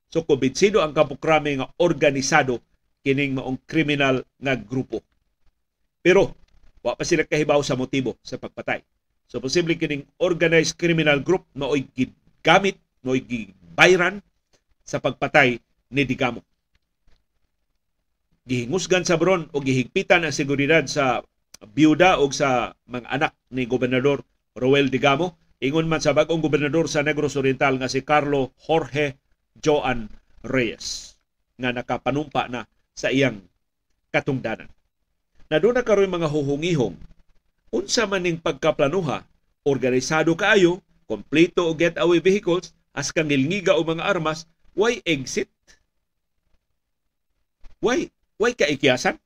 So 0.08 0.24
kumbinsido 0.24 0.80
ang 0.80 0.96
kapukrame 0.96 1.60
nga 1.60 1.68
organisado 1.76 2.64
kining 3.04 3.36
maong 3.36 3.60
kriminal 3.68 4.24
nga 4.40 4.56
grupo. 4.56 5.04
Pero 6.00 6.32
wa 6.80 6.96
pa 6.96 7.04
sila 7.04 7.28
kahibaw 7.28 7.60
sa 7.60 7.76
motibo 7.76 8.16
sa 8.24 8.40
pagpatay. 8.40 8.80
So 9.28 9.44
posible 9.44 9.76
kining 9.76 10.08
organized 10.24 10.80
criminal 10.80 11.20
group 11.20 11.44
mao'y 11.52 11.84
gigamit, 11.92 12.80
mao'y 13.04 13.24
gibayran 13.24 14.24
sa 14.88 15.04
pagpatay 15.04 15.60
ni 15.92 16.04
Digamo 16.08 16.44
gihingusgan 18.44 19.08
sa 19.08 19.16
Bron 19.16 19.48
o 19.56 19.64
gihigpitan 19.64 20.28
ang 20.28 20.36
seguridad 20.36 20.84
sa 20.84 21.24
biyuda 21.64 22.20
o 22.20 22.28
sa 22.36 22.76
mga 22.92 23.08
anak 23.08 23.32
ni 23.56 23.64
Gobernador 23.64 24.28
Roel 24.56 24.92
Digamo. 24.92 25.40
Ingon 25.64 25.88
man 25.88 26.04
sa 26.04 26.12
bagong 26.12 26.44
gobernador 26.44 26.92
sa 26.92 27.08
Negros 27.08 27.40
Oriental 27.40 27.80
nga 27.80 27.88
si 27.88 28.04
Carlo 28.04 28.52
Jorge 28.68 29.16
Joan 29.64 30.12
Reyes 30.44 31.16
nga 31.56 31.72
nakapanumpa 31.72 32.52
na 32.52 32.68
sa 32.92 33.08
iyang 33.08 33.40
katungdanan. 34.12 34.68
Na 35.48 35.64
doon 35.64 35.80
na 35.80 35.88
karoon 35.88 36.12
mga 36.12 36.28
huhungihong 36.28 37.00
unsa 37.72 38.04
man 38.06 38.28
ning 38.28 38.44
pagkaplanuha, 38.44 39.24
organisado 39.64 40.36
kaayo, 40.36 40.84
kompleto 41.08 41.64
og 41.64 41.80
getaway 41.80 42.20
vehicles, 42.20 42.76
as 42.92 43.16
kang 43.16 43.32
ngilngiga 43.32 43.74
o 43.74 43.82
mga 43.88 44.04
armas, 44.04 44.46
why 44.76 45.00
exit? 45.08 45.48
Why 47.80 48.12
Way 48.42 48.58
kaikiyasan. 48.58 49.18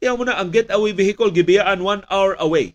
Iyaw 0.00 0.16
mo 0.16 0.24
na 0.24 0.40
ang 0.40 0.48
getaway 0.48 0.96
vehicle 0.96 1.32
gibiyaan 1.32 1.84
one 1.84 2.04
hour 2.08 2.36
away. 2.40 2.72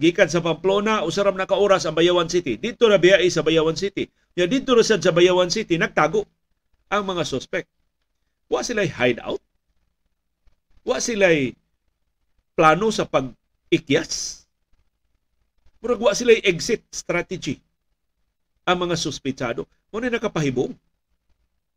Gikan 0.00 0.32
sa 0.32 0.40
Pamplona, 0.40 1.04
usaram 1.04 1.36
na 1.36 1.44
kaoras 1.44 1.84
ang 1.84 1.92
Bayawan 1.92 2.30
City. 2.30 2.56
Dito 2.56 2.88
na 2.88 2.96
biyai 2.96 3.28
sa 3.28 3.44
Bayawan 3.44 3.76
City. 3.76 4.08
Ya 4.32 4.48
dito 4.48 4.72
na 4.72 4.80
sa 4.80 4.96
Bayawan 4.96 5.52
City, 5.52 5.76
nagtago 5.76 6.24
ang 6.88 7.04
mga 7.04 7.28
suspect. 7.28 7.68
Wa 8.48 8.64
sila'y 8.64 8.88
hideout. 8.88 9.42
Wa 10.88 10.96
sila'y 10.98 11.52
plano 12.56 12.88
sa 12.88 13.04
pag-ikyas. 13.04 14.48
Murag 15.84 16.00
wa 16.00 16.16
sila'y 16.16 16.48
exit 16.48 16.80
strategy 16.88 17.60
ang 18.64 18.88
mga 18.88 18.96
suspitsado. 18.96 19.68
Muna 19.92 20.08
nakapahibong 20.08 20.72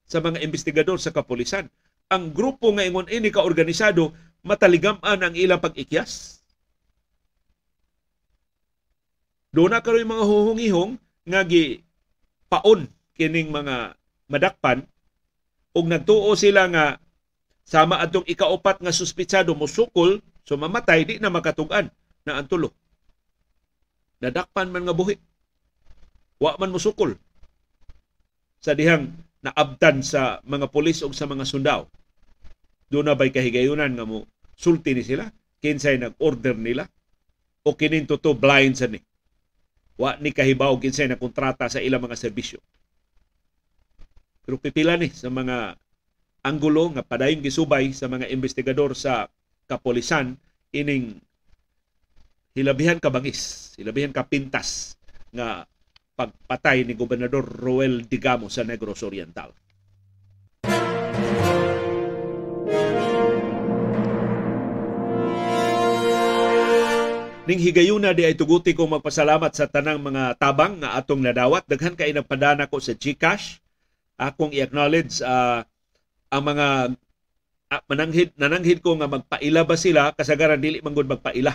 sa 0.08 0.20
mga 0.20 0.44
investigador 0.44 1.00
sa 1.00 1.16
kapulisan. 1.16 1.68
Ang 2.12 2.36
grupo 2.36 2.70
nga 2.76 2.86
ingon 2.86 3.10
ini 3.10 3.32
ka 3.34 3.42
organisado 3.42 4.14
mataligaman 4.44 5.24
ang 5.24 5.34
ilang 5.34 5.64
pag-ikyas. 5.64 6.44
Doon 9.54 9.72
na 9.72 9.86
karoy 9.86 10.04
mga 10.04 10.26
huhungihong 10.26 10.98
nga 11.30 11.42
gi 11.46 11.80
paon 12.52 12.90
kining 13.16 13.54
mga 13.54 13.96
madakpan 14.28 14.84
ug 15.74 15.86
nagtuo 15.90 16.34
sila 16.34 16.70
nga 16.70 16.86
sama 17.64 18.02
atong 18.04 18.28
ikaupat 18.28 18.84
nga 18.84 18.92
suspitsado 18.92 19.56
musukol 19.56 20.20
so 20.44 20.60
mamatay 20.60 21.08
di 21.08 21.16
na 21.18 21.32
makatugan 21.32 21.88
na 22.28 22.42
ang 22.42 22.50
tulo. 22.50 22.76
Nadakpan 24.20 24.72
man 24.72 24.84
nga 24.88 24.96
buhi. 24.96 25.16
Wa 26.42 26.60
man 26.60 26.76
musukol 26.76 27.16
sa 28.60 28.76
dihang 28.76 29.12
naabtan 29.44 30.00
sa 30.02 30.40
mga 30.48 30.72
pulis 30.72 31.04
o 31.04 31.12
sa 31.12 31.28
mga 31.28 31.44
sundao. 31.44 31.92
Doon 32.88 33.12
na 33.12 33.18
ba'y 33.18 33.30
kahigayunan 33.30 33.92
nga 33.92 34.08
mo 34.08 34.24
sulti 34.56 34.96
ni 34.96 35.04
sila? 35.04 35.28
Kinsay 35.60 36.00
nag-order 36.00 36.56
nila? 36.56 36.88
O 37.68 37.76
kininto 37.76 38.20
to 38.20 38.36
blind 38.36 38.80
sa 38.80 38.88
ni? 38.88 39.00
Wa 40.00 40.16
ni 40.18 40.32
kahibaw 40.32 40.80
kinsay 40.80 41.12
na 41.12 41.20
kontrata 41.20 41.68
sa 41.68 41.84
ilang 41.84 42.04
mga 42.04 42.16
serbisyo. 42.16 42.64
Pero 44.44 44.60
pipila 44.60 44.96
ni 45.00 45.12
sa 45.12 45.32
mga 45.32 45.80
anggulo 46.44 46.92
nga 46.92 47.04
padayong 47.04 47.44
gisubay 47.44 47.96
sa 47.96 48.12
mga 48.12 48.28
investigador 48.32 48.92
sa 48.96 49.32
kapolisan 49.68 50.36
ining 50.76 51.16
hilabihan 52.52 53.00
kabangis, 53.00 53.74
hilabihan 53.80 54.12
kapintas 54.12 55.00
nga 55.32 55.66
pagpatay 56.14 56.86
ni 56.86 56.94
Gobernador 56.94 57.42
Roel 57.42 58.06
Digamo 58.06 58.48
sa 58.48 58.62
Negros 58.62 59.02
Oriental. 59.02 59.50
Ning 67.44 67.60
higayuna 67.60 68.16
di 68.16 68.24
ay 68.24 68.40
tuguti 68.40 68.72
kong 68.72 69.04
magpasalamat 69.04 69.52
sa 69.52 69.68
tanang 69.68 70.00
mga 70.00 70.40
tabang 70.40 70.80
nga 70.80 70.96
atong 70.96 71.20
nadawat. 71.20 71.68
Daghan 71.68 72.00
kay 72.00 72.16
nagpadana 72.16 72.72
ko 72.72 72.80
sa 72.80 72.96
GCash. 72.96 73.60
Akong 74.16 74.56
i-acknowledge 74.56 75.20
uh, 75.20 75.60
ang 76.32 76.44
mga 76.48 76.68
uh, 77.68 77.82
mananghid, 77.92 78.32
nananghid 78.40 78.80
ko 78.80 78.96
nga 78.96 79.12
magpaila 79.12 79.68
ba 79.68 79.76
sila 79.76 80.16
kasagaran 80.16 80.62
dili 80.62 80.80
man 80.80 80.96
magpaila. 80.96 81.52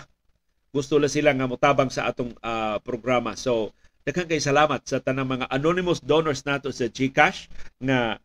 Gusto 0.68 1.01
la 1.01 1.09
sila 1.09 1.33
nga 1.33 1.49
motabang 1.49 1.88
sa 1.88 2.05
atong 2.12 2.37
uh, 2.44 2.77
programa. 2.85 3.33
So 3.33 3.73
Daghang 4.09 4.25
kay 4.25 4.40
salamat 4.40 4.88
sa 4.88 5.05
tanang 5.05 5.29
mga 5.29 5.53
anonymous 5.53 6.01
donors 6.01 6.40
nato 6.49 6.73
sa 6.73 6.88
GCash 6.88 7.53
nga 7.77 8.16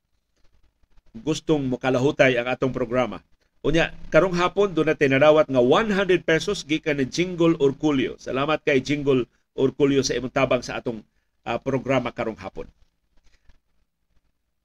gustong 1.11 1.67
mokalahutay 1.67 2.39
ang 2.39 2.47
atong 2.47 2.71
programa. 2.71 3.19
Unya, 3.67 3.91
karong 4.07 4.39
hapon 4.39 4.71
doon 4.71 4.87
na 4.87 4.95
tinadawat 4.95 5.51
nga 5.51 5.59
100 5.59 6.23
pesos 6.23 6.63
gikan 6.63 7.03
ni 7.03 7.05
Jingle 7.11 7.59
Orculio. 7.59 8.15
Salamat 8.15 8.63
kay 8.63 8.79
Jingle 8.79 9.27
Orculio 9.59 9.99
sa 10.07 10.15
imong 10.15 10.31
tabang 10.31 10.63
sa 10.63 10.79
atong 10.79 11.03
uh, 11.43 11.59
programa 11.59 12.15
karong 12.15 12.39
hapon. 12.39 12.71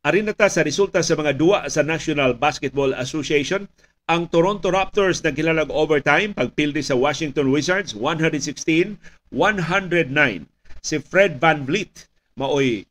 Arin 0.06 0.22
na 0.22 0.38
ta 0.38 0.46
sa 0.46 0.62
resulta 0.62 1.02
sa 1.02 1.18
mga 1.18 1.34
duwa 1.34 1.66
sa 1.66 1.82
National 1.82 2.38
Basketball 2.38 2.94
Association. 2.94 3.66
Ang 4.06 4.30
Toronto 4.30 4.70
Raptors 4.70 5.18
nagkilalag 5.26 5.74
overtime 5.74 6.30
pagpildi 6.30 6.86
sa 6.86 6.94
Washington 6.94 7.50
Wizards 7.50 7.98
116-109 7.98 9.34
si 10.82 11.02
Fred 11.02 11.38
Van 11.42 11.64
Vliet 11.64 12.10
maoy 12.38 12.86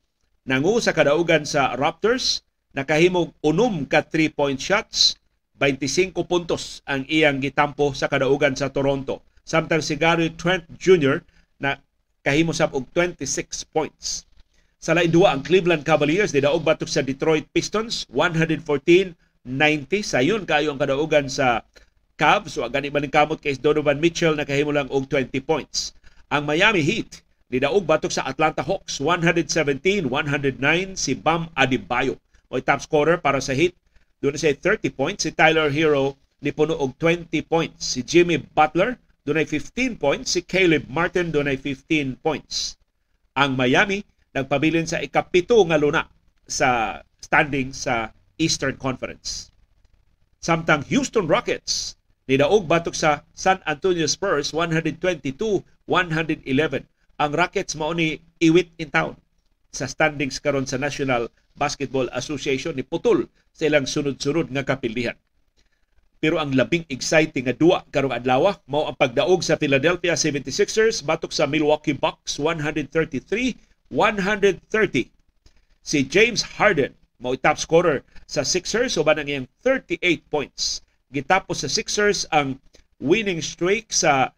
nangu 0.47 0.79
sa 0.79 0.95
kadaugan 0.95 1.43
sa 1.47 1.75
Raptors 1.75 2.45
nakahimog 2.77 3.33
unom 3.41 3.87
ka 3.89 4.05
3-point 4.05 4.59
shots 4.59 5.17
25 5.57 6.13
puntos 6.29 6.85
ang 6.85 7.01
iyang 7.09 7.41
gitampo 7.41 7.89
sa 7.97 8.05
kadaugan 8.05 8.53
sa 8.53 8.69
Toronto. 8.69 9.25
Samtang 9.41 9.81
si 9.81 9.97
Gary 9.97 10.29
Trent 10.37 10.69
Jr. 10.77 11.25
na 11.57 11.81
kahimo 12.21 12.53
sab 12.53 12.77
og 12.77 12.85
26 12.93 13.65
points. 13.73 14.29
Sa 14.77 14.93
lain 14.93 15.09
duwa 15.09 15.33
ang 15.33 15.41
Cleveland 15.41 15.81
Cavaliers 15.81 16.29
didaog 16.29 16.61
batok 16.61 16.85
sa 16.85 17.01
Detroit 17.01 17.49
Pistons? 17.49 18.05
114-90 18.13 19.17
sayon 20.05 20.45
kayo 20.45 20.69
ang 20.69 20.79
kadaugan 20.79 21.25
sa 21.25 21.65
Cavs. 22.13 22.61
Wa 22.61 22.69
gani 22.69 22.93
kamot 22.93 23.41
kay 23.41 23.57
Donovan 23.57 23.97
Mitchell 23.97 24.37
nakahimo 24.37 24.69
lang 24.69 24.91
og 24.93 25.09
20 25.09 25.33
points. 25.41 25.97
Ang 26.29 26.45
Miami 26.45 26.85
Heat 26.85 27.25
Nidaog 27.47 27.87
batok 27.87 28.11
sa 28.11 28.27
Atlanta 28.27 28.59
Hawks 28.59 28.99
117-109 28.99 30.03
si 30.99 31.15
Bam 31.15 31.47
Adebayo. 31.55 32.19
O 32.51 32.59
top 32.59 32.83
scorer 32.83 33.23
para 33.23 33.39
sa 33.39 33.55
Heat 33.55 33.71
doon 34.19 34.35
siya 34.35 34.51
30 34.51 34.91
points. 34.91 35.23
Si 35.23 35.31
Tyler 35.31 35.71
Hero 35.71 36.19
ni 36.43 36.51
puno 36.51 36.75
og 36.75 36.99
20 36.99 37.31
points. 37.47 37.95
Si 37.95 38.03
Jimmy 38.03 38.35
Butler 38.35 38.99
doon 39.23 39.47
15 39.47 39.95
points. 39.95 40.35
Si 40.35 40.43
Caleb 40.43 40.91
Martin 40.91 41.31
doon 41.31 41.47
15 41.47 42.19
points. 42.19 42.75
Ang 43.39 43.55
Miami 43.55 44.03
nagpabilin 44.35 44.83
sa 44.83 44.99
ikapito 44.99 45.55
nga 45.71 45.79
luna 45.79 46.03
sa 46.43 46.99
standing 47.23 47.71
sa 47.71 48.11
Eastern 48.35 48.75
Conference. 48.75 49.55
Samtang 50.43 50.83
Houston 50.91 51.31
Rockets 51.31 51.95
nidaog 52.27 52.67
batok 52.67 52.91
sa 52.91 53.23
San 53.31 53.63
Antonio 53.63 54.03
Spurs 54.03 54.51
122-111. 54.51 55.63
Ang 57.17 57.33
Rockets 57.33 57.73
mao 57.73 57.97
ni 57.97 58.21
iwit 58.37 58.77
in 58.77 58.93
town 58.93 59.17
sa 59.73 59.89
standings 59.89 60.37
karon 60.37 60.69
sa 60.69 60.77
National 60.77 61.33
Basketball 61.57 62.05
Association 62.13 62.77
ni 62.77 62.85
putol 62.85 63.25
sa 63.49 63.65
ilang 63.65 63.89
sunod-sunod 63.89 64.53
nga 64.53 64.61
kapilihan. 64.61 65.17
Pero 66.21 66.37
ang 66.37 66.53
labing 66.53 66.85
exciting 66.93 67.49
nga 67.49 67.57
duwa 67.57 67.81
karong 67.89 68.13
adlaw 68.13 68.53
mao 68.69 68.85
ang 68.85 68.93
pagdaog 68.93 69.41
sa 69.41 69.57
Philadelphia 69.57 70.13
76ers 70.13 71.01
batok 71.01 71.33
sa 71.33 71.49
Milwaukee 71.49 71.97
Bucks 71.97 72.37
133-130. 72.37 75.09
Si 75.81 75.99
James 76.05 76.45
Harden 76.61 76.93
mao 77.17 77.33
top 77.33 77.57
scorer 77.57 78.05
sa 78.29 78.45
Sixers 78.45 78.93
uban 78.93 79.17
ang 79.17 79.25
iyang 79.25 79.49
38 79.65 80.21
points. 80.29 80.85
Gitapos 81.09 81.65
sa 81.65 81.69
Sixers 81.69 82.29
ang 82.29 82.61
winning 83.01 83.41
streak 83.41 83.89
sa 83.89 84.37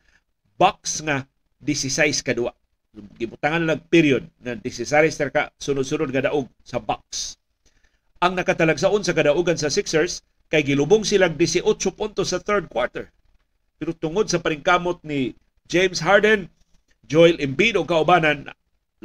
Bucks 0.56 1.04
nga 1.04 1.28
16 1.60 2.24
kadua. 2.24 2.56
Gibutangan 2.90 3.70
lang 3.70 3.86
period 3.86 4.26
na 4.42 4.58
16 4.58 5.30
ka 5.30 5.54
sunod-sunod 5.62 6.10
nga 6.10 6.26
daog 6.26 6.50
sa 6.66 6.82
Bucks. 6.82 7.38
Ang 8.20 8.34
nakatalagsaon 8.34 9.06
sa 9.06 9.14
kadaugan 9.14 9.56
sa 9.56 9.70
Sixers 9.70 10.26
kay 10.50 10.66
gilubong 10.66 11.06
silang 11.06 11.38
18 11.38 11.62
puntos 11.94 12.34
sa 12.34 12.42
third 12.42 12.66
quarter. 12.66 13.14
Pero 13.78 13.94
tungod 13.94 14.28
sa 14.28 14.42
paringkamot 14.42 15.06
ni 15.06 15.38
James 15.70 16.02
Harden, 16.02 16.50
Joel 17.06 17.38
Embiid 17.38 17.78
o 17.78 17.86
kaubanan, 17.86 18.50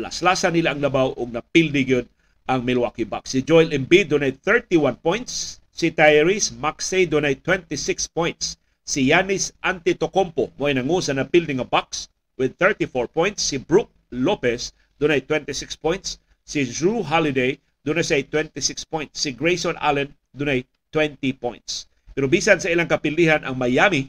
laslasa 0.01 0.49
nila 0.49 0.72
ang 0.72 0.80
labaw 0.80 1.12
og 1.14 1.30
napildi 1.30 1.85
gyud 1.85 2.09
ang 2.49 2.64
Milwaukee 2.64 3.05
Bucks. 3.05 3.37
Si 3.37 3.45
Joel 3.45 3.70
Embiid 3.76 4.11
dunay 4.11 4.32
31 4.41 4.97
points, 4.99 5.61
si 5.70 5.93
Tyrese 5.93 6.57
Maxey 6.57 7.05
dunay 7.05 7.37
26 7.37 8.09
points. 8.16 8.57
Si 8.85 9.12
Yanis 9.12 9.53
Antetokounmpo 9.61 10.57
mo 10.57 10.64
nangusa 10.68 11.12
na 11.12 11.28
building 11.28 11.61
nga 11.61 11.68
Bucks 11.68 12.09
with 12.37 12.57
34 12.59 13.09
points. 13.11 13.43
Si 13.43 13.57
Brook 13.59 13.91
Lopez 14.11 14.74
dunay 14.99 15.22
26 15.22 15.76
points. 15.78 16.22
Si 16.45 16.64
Drew 16.66 17.03
Holiday 17.03 17.59
dunay 17.85 18.05
say 18.05 18.22
26 18.26 18.85
points. 18.89 19.14
Si 19.20 19.32
Grayson 19.35 19.76
Allen 19.78 20.12
dunay 20.35 20.64
20 20.95 21.18
points. 21.37 21.91
Pero 22.14 22.30
bisan 22.30 22.62
sa 22.62 22.70
ilang 22.70 22.87
kapilihan 22.87 23.43
ang 23.43 23.59
Miami, 23.59 24.07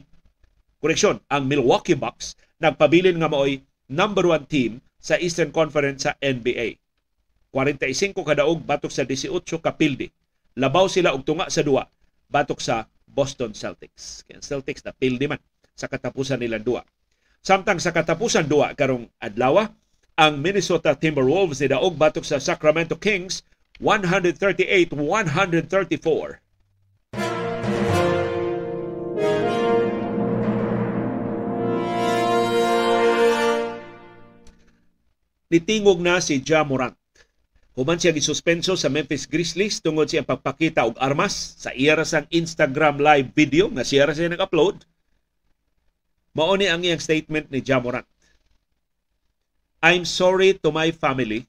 koreksyon, 0.78 1.18
ang 1.26 1.50
Milwaukee 1.50 1.98
Bucks 1.98 2.38
nagpabilin 2.62 3.18
nga 3.18 3.26
maoy 3.26 3.58
number 3.90 4.30
one 4.30 4.46
team 4.46 4.78
sa 5.02 5.18
Eastern 5.18 5.50
Conference 5.50 6.06
sa 6.06 6.14
NBA. 6.22 6.78
45 7.50 8.14
kadaog 8.14 8.62
batok 8.62 8.92
sa 8.92 9.02
18 9.02 9.42
kapildi. 9.58 10.12
Labaw 10.56 10.86
sila 10.88 11.12
og 11.12 11.26
tunga 11.26 11.50
sa 11.50 11.66
duwa 11.66 11.84
batok 12.30 12.62
sa 12.62 12.86
Boston 13.06 13.56
Celtics. 13.56 14.22
Kaya 14.28 14.42
Celtics 14.44 14.84
na 14.84 14.92
pildi 14.92 15.26
man 15.26 15.40
sa 15.76 15.88
katapusan 15.90 16.40
nila 16.40 16.60
duwa. 16.60 16.84
Samtang 17.46 17.78
sa 17.78 17.94
katapusan 17.94 18.50
duwa 18.50 18.74
karong 18.74 19.06
adlaw, 19.22 19.70
ang 20.18 20.34
Minnesota 20.42 20.98
Timberwolves 20.98 21.62
ni 21.62 21.70
daog 21.70 21.94
batok 21.94 22.26
sa 22.26 22.42
Sacramento 22.42 22.98
Kings 22.98 23.46
138-134. 23.78 26.42
Nitingog 35.46 36.02
na 36.02 36.18
si 36.18 36.42
Ja 36.42 36.66
Morant 36.66 36.98
Human 37.78 38.02
siya 38.02 38.10
gisuspenso 38.10 38.74
sa 38.74 38.90
Memphis 38.90 39.30
Grizzlies 39.30 39.78
tungod 39.78 40.10
siya 40.10 40.26
pagpakita 40.26 40.82
og 40.82 40.98
armas 40.98 41.54
sa 41.62 41.70
iya 41.70 41.94
sang 42.02 42.26
Instagram 42.34 42.98
live 42.98 43.30
video 43.38 43.70
nga 43.70 43.86
siya 43.86 44.10
siya 44.10 44.34
nag-upload. 44.34 44.95
Mao 46.36 46.52
ni 46.52 46.68
ang 46.68 46.84
iyang 46.84 47.00
statement 47.00 47.48
ni 47.48 47.64
Jamorant. 47.64 48.04
I'm 49.80 50.04
sorry 50.04 50.60
to 50.60 50.68
my 50.68 50.92
family, 50.92 51.48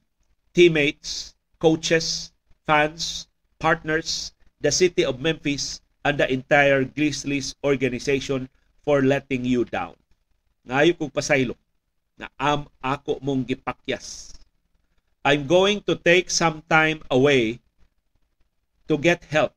teammates, 0.56 1.36
coaches, 1.60 2.32
fans, 2.64 3.28
partners, 3.60 4.32
the 4.64 4.72
city 4.72 5.04
of 5.04 5.20
Memphis, 5.20 5.84
and 6.08 6.16
the 6.16 6.24
entire 6.32 6.88
Grizzlies 6.88 7.52
organization 7.60 8.48
for 8.80 9.04
letting 9.04 9.44
you 9.44 9.68
down. 9.68 9.92
Ngayo 10.64 10.96
kong 10.96 11.12
pasaylo 11.12 11.52
na 12.16 12.32
am 12.40 12.64
ako 12.80 13.20
mong 13.20 13.44
gipakyas 13.44 14.32
I'm 15.28 15.44
going 15.44 15.84
to 15.84 15.92
take 15.92 16.30
some 16.32 16.64
time 16.70 17.04
away 17.10 17.60
to 18.88 18.96
get 18.96 19.28
help. 19.28 19.52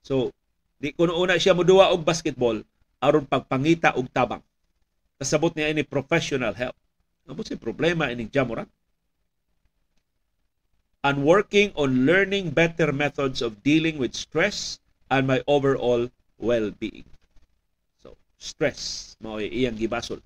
So, 0.00 0.32
di 0.76 0.92
kuno 0.92 1.16
una 1.16 1.40
siya 1.40 1.56
moduwa 1.56 1.92
og 1.92 2.04
basketball 2.04 2.60
aron 3.00 3.24
pagpangita 3.24 3.96
og 3.96 4.08
tabang. 4.12 4.44
Kasabot 5.16 5.52
niya 5.56 5.72
ini 5.72 5.80
professional 5.84 6.52
help. 6.52 6.76
Amo 7.26 7.40
si 7.42 7.56
problema 7.56 8.12
ining 8.12 8.28
Jamoran. 8.28 8.68
And 11.06 11.22
working 11.22 11.70
on 11.78 12.04
learning 12.04 12.50
better 12.52 12.90
methods 12.90 13.40
of 13.40 13.62
dealing 13.62 13.96
with 13.96 14.12
stress 14.12 14.82
and 15.08 15.24
my 15.24 15.40
overall 15.46 16.10
well-being. 16.36 17.06
So, 18.02 18.18
stress 18.36 19.14
mao 19.22 19.38
iyang 19.38 19.78
gibasol 19.78 20.20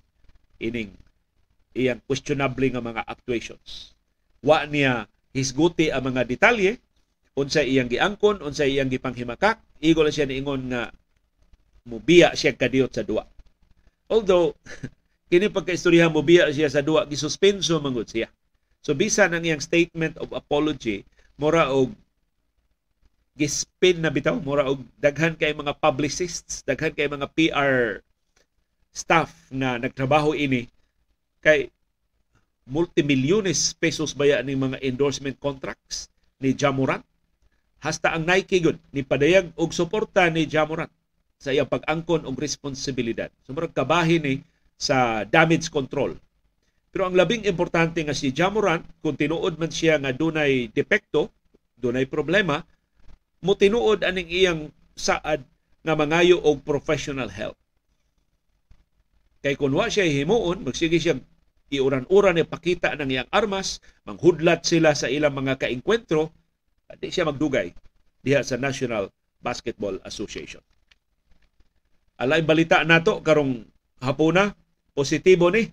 ining 0.59 0.91
iyang 1.77 2.03
questionable 2.03 2.67
nga 2.67 2.83
mga 2.83 3.07
actuations. 3.07 3.95
Wa 4.43 4.67
niya 4.67 5.07
hisguti 5.31 5.93
ang 5.93 6.11
mga 6.11 6.27
detalye, 6.27 6.81
unsa 7.37 7.63
iyang 7.63 7.87
giangkon, 7.87 8.43
unsa 8.43 8.67
iyang 8.67 8.91
gipanghimakak, 8.91 9.63
igo 9.81 10.05
lang 10.05 10.13
siya 10.13 10.29
niingon 10.29 10.69
nga 10.69 10.93
mubiya 11.89 12.37
siya 12.37 12.53
kadiyot 12.53 12.93
sa 12.93 13.01
duwa. 13.01 13.25
Although, 14.07 14.53
kini 15.33 15.49
pagkaistoryahan 15.49 16.13
mubiya 16.13 16.53
siya 16.53 16.69
sa 16.69 16.85
duwa, 16.85 17.09
gisuspenso 17.09 17.81
mangod 17.81 18.05
siya. 18.05 18.29
So 18.81 18.97
bisan 18.97 19.33
ang 19.33 19.45
iyang 19.45 19.61
statement 19.61 20.17
of 20.17 20.33
apology, 20.33 21.05
mura 21.37 21.69
og 21.69 21.93
gispin 23.37 24.01
na 24.01 24.09
bitaw, 24.09 24.37
mura 24.41 24.65
og 24.69 24.81
daghan 24.97 25.37
kay 25.37 25.53
mga 25.53 25.77
publicists, 25.77 26.61
daghan 26.65 26.93
kay 26.93 27.09
mga 27.09 27.29
PR 27.33 28.01
staff 28.91 29.31
na 29.53 29.79
nagtrabaho 29.79 30.35
ini 30.35 30.67
kay 31.39 31.71
multimilyones 32.67 33.73
pesos 33.77 34.13
baya 34.13 34.43
ni 34.43 34.53
mga 34.53 34.77
endorsement 34.83 35.37
contracts 35.39 36.11
ni 36.37 36.53
Jamorant. 36.53 37.05
Hasta 37.81 38.13
ang 38.13 38.29
Nike 38.29 38.61
gud 38.61 38.77
ni 38.93 39.01
padayag 39.01 39.57
og 39.57 39.73
suporta 39.73 40.29
ni 40.29 40.45
Jamorant 40.45 40.93
sa 41.41 41.49
iyang 41.49 41.65
pag-angkon 41.65 42.29
og 42.29 42.37
responsibilidad. 42.37 43.33
Sumurag 43.41 43.73
kabahin 43.73 44.21
ni 44.21 44.33
sa 44.77 45.25
damage 45.25 45.73
control. 45.73 46.13
Pero 46.93 47.09
ang 47.09 47.17
labing 47.17 47.49
importante 47.49 48.05
nga 48.05 48.13
si 48.13 48.29
Jamorant, 48.29 48.85
kung 49.01 49.17
tinuod 49.17 49.57
man 49.57 49.73
siya 49.73 49.97
nga 49.97 50.13
dunay 50.13 50.69
depekto, 50.69 51.33
dunay 51.73 52.05
problema, 52.05 52.61
mo 53.41 53.57
tinuod 53.57 54.05
aning 54.05 54.29
iyang 54.29 54.61
saad 54.93 55.41
nga 55.81 55.93
mangayo 55.97 56.37
og 56.45 56.61
professional 56.61 57.33
help. 57.33 57.57
Kay 59.41 59.57
kung 59.57 59.73
wa 59.73 59.89
siya 59.89 60.05
himuon, 60.05 60.61
magsige 60.61 61.01
siya 61.01 61.17
iuran-uran 61.73 62.37
ni 62.37 62.45
pakita 62.45 62.93
ng 62.93 63.09
iyang 63.09 63.29
armas, 63.33 63.81
manghudlat 64.05 64.61
sila 64.61 64.93
sa 64.93 65.09
ilang 65.09 65.33
mga 65.33 65.57
kainkwentro, 65.65 66.29
di 66.97 67.13
siya 67.13 67.27
magdugay 67.27 67.71
diha 68.21 68.41
sa 68.41 68.57
National 68.59 69.09
Basketball 69.41 69.97
Association. 70.05 70.61
Alay 72.21 72.45
balita 72.45 72.85
nato 72.85 73.23
karong 73.25 73.65
hapuna, 74.01 74.53
positibo 74.93 75.49
ni 75.49 75.65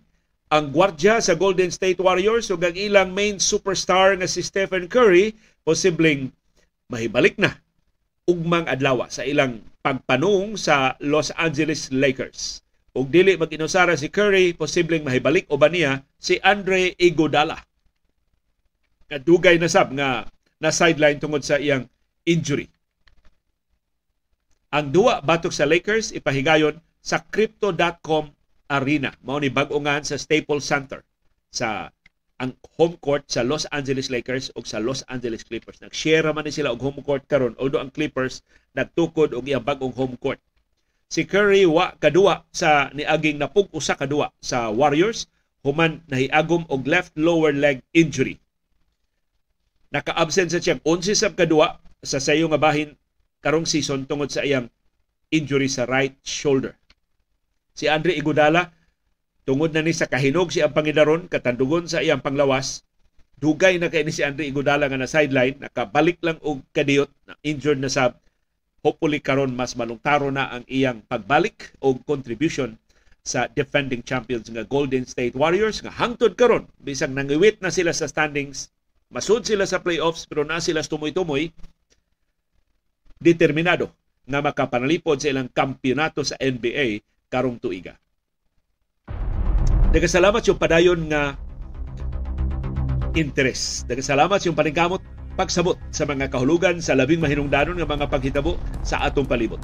ang 0.49 0.73
gwardya 0.73 1.21
sa 1.21 1.37
Golden 1.37 1.69
State 1.69 2.01
Warriors 2.01 2.49
ug 2.49 2.65
ang 2.65 2.73
ilang 2.73 3.13
main 3.13 3.37
superstar 3.37 4.17
nga 4.17 4.25
si 4.25 4.41
Stephen 4.41 4.89
Curry 4.89 5.37
posibleng 5.61 6.33
mahibalik 6.89 7.37
na 7.37 7.61
ugmang 8.25 8.65
adlaw 8.65 9.05
sa 9.13 9.29
ilang 9.29 9.61
pagpanung 9.85 10.57
sa 10.57 10.97
Los 11.05 11.29
Angeles 11.37 11.93
Lakers 11.93 12.65
ug 12.97 13.13
dili 13.13 13.37
mag-inusara 13.37 13.95
si 13.95 14.09
Curry, 14.09 14.57
posibleng 14.57 15.05
mahibalik 15.05 15.47
o 15.53 15.61
ba 15.61 15.71
niya 15.71 16.03
si 16.19 16.41
Andre 16.41 16.99
Iguodala. 16.99 17.61
Kadugay 19.07 19.61
na 19.61 19.71
sab 19.71 19.95
nga 19.95 20.27
na 20.59 20.75
sideline 20.75 21.23
tungod 21.23 21.43
sa 21.47 21.59
iyang 21.59 21.87
injury. 22.27 22.67
Ang 24.69 24.93
duwa 24.93 25.25
batok 25.25 25.55
sa 25.55 25.65
Lakers 25.65 26.13
ipahigayon 26.13 26.77
sa 27.01 27.25
crypto.com 27.25 28.29
arena. 28.69 29.17
Mao 29.25 29.41
ni 29.41 29.49
bag-ongan 29.49 30.05
sa 30.05 30.21
Staples 30.21 30.69
Center 30.69 31.01
sa 31.49 31.89
ang 32.39 32.55
home 32.79 32.95
court 33.03 33.27
sa 33.27 33.43
Los 33.43 33.67
Angeles 33.75 34.13
Lakers 34.15 34.55
o 34.55 34.63
sa 34.63 34.79
Los 34.79 35.03
Angeles 35.11 35.43
Clippers. 35.43 35.83
Nag-share 35.83 36.31
man 36.31 36.47
ni 36.47 36.55
sila 36.55 36.71
og 36.71 36.85
home 36.85 37.01
court 37.03 37.27
karon 37.27 37.57
although 37.59 37.83
ang 37.83 37.91
Clippers 37.91 38.47
nagtukod 38.79 39.35
og 39.35 39.49
iyang 39.49 39.65
bagong 39.65 39.91
home 39.97 40.15
court. 40.21 40.39
Si 41.09 41.25
Curry 41.25 41.65
wa 41.65 41.97
kadua 41.97 42.45
sa 42.53 42.93
niaging 42.93 43.41
napug 43.41 43.73
usa 43.73 43.97
kadua 43.97 44.31
sa 44.45 44.69
Warriors 44.69 45.27
human 45.65 46.05
nahiagom 46.07 46.69
og 46.69 46.87
left 46.87 47.17
lower 47.17 47.51
leg 47.51 47.83
injury. 47.97 48.39
Naka-absent 49.95 50.53
sa 50.53 50.61
siyang 50.61 50.81
11 50.85 51.17
sab 51.17 51.33
kadua 51.39 51.81
sa 52.05 52.21
sayo 52.21 52.47
nga 52.53 52.61
bahin 52.61 52.95
karong 53.41 53.65
season 53.65 54.05
tungod 54.05 54.29
sa 54.29 54.45
iyang 54.45 54.69
injury 55.33 55.69
sa 55.69 55.89
right 55.89 56.17
shoulder. 56.25 56.77
Si 57.73 57.87
Andre 57.87 58.19
Iguodala 58.19 58.79
Tungod 59.49 59.73
na 59.73 59.81
ni 59.81 59.97
sa 59.97 60.05
kahinog 60.05 60.53
si 60.53 60.61
ang 60.61 60.77
Pangidaron, 60.77 61.25
katandugon 61.25 61.89
sa 61.89 62.05
iyang 62.05 62.21
panglawas, 62.21 62.85
dugay 63.41 63.81
na 63.81 63.89
kay 63.89 64.05
ni 64.05 64.13
si 64.13 64.21
Andre 64.21 64.45
Iguodala 64.45 64.93
nga 64.93 65.01
na 65.01 65.09
sideline, 65.09 65.57
nakabalik 65.57 66.21
lang 66.21 66.37
og 66.45 66.61
kadiyot, 66.77 67.09
na 67.25 67.33
injured 67.41 67.81
na 67.81 67.89
sa 67.89 68.13
hopefully 68.85 69.25
karon 69.25 69.57
mas 69.57 69.73
malungtaro 69.73 70.29
na 70.29 70.53
ang 70.53 70.69
iyang 70.69 71.01
pagbalik 71.09 71.73
o 71.81 71.97
contribution 71.97 72.77
sa 73.25 73.49
defending 73.49 74.05
champions 74.05 74.53
nga 74.53 74.69
Golden 74.69 75.09
State 75.09 75.33
Warriors 75.33 75.81
nga 75.81 75.97
hangtod 75.97 76.37
karon 76.37 76.69
bisag 76.85 77.17
nangiwit 77.17 77.65
na 77.65 77.73
sila 77.73 77.97
sa 77.97 78.05
standings 78.05 78.69
masud 79.09 79.45
sila 79.45 79.65
sa 79.65 79.81
playoffs 79.81 80.29
pero 80.29 80.45
na 80.45 80.61
sila 80.61 80.85
tumoy-tumoy 80.85 81.53
determinado 83.19 83.89
nga 84.29 84.45
makapanalipod 84.45 85.17
sa 85.19 85.33
ilang 85.33 85.49
kampiyonato 85.49 86.21
sa 86.21 86.37
NBA 86.37 87.01
karong 87.33 87.57
tuiga. 87.57 87.97
Nagkasalamat 89.89 90.45
yung 90.45 90.61
padayon 90.61 91.01
nga 91.09 91.33
interes. 93.17 93.89
Nagkasalamat 93.89 94.41
yung 94.45 94.57
paningkamot 94.57 95.01
pagsabot 95.39 95.81
sa 95.95 96.05
mga 96.05 96.29
kahulugan 96.29 96.83
sa 96.83 96.99
labing 96.99 97.23
mahinungdanon 97.23 97.79
nga 97.81 97.89
mga 97.89 98.11
paghitabo 98.11 98.61
sa 98.85 99.01
atong 99.07 99.25
palibot. 99.25 99.63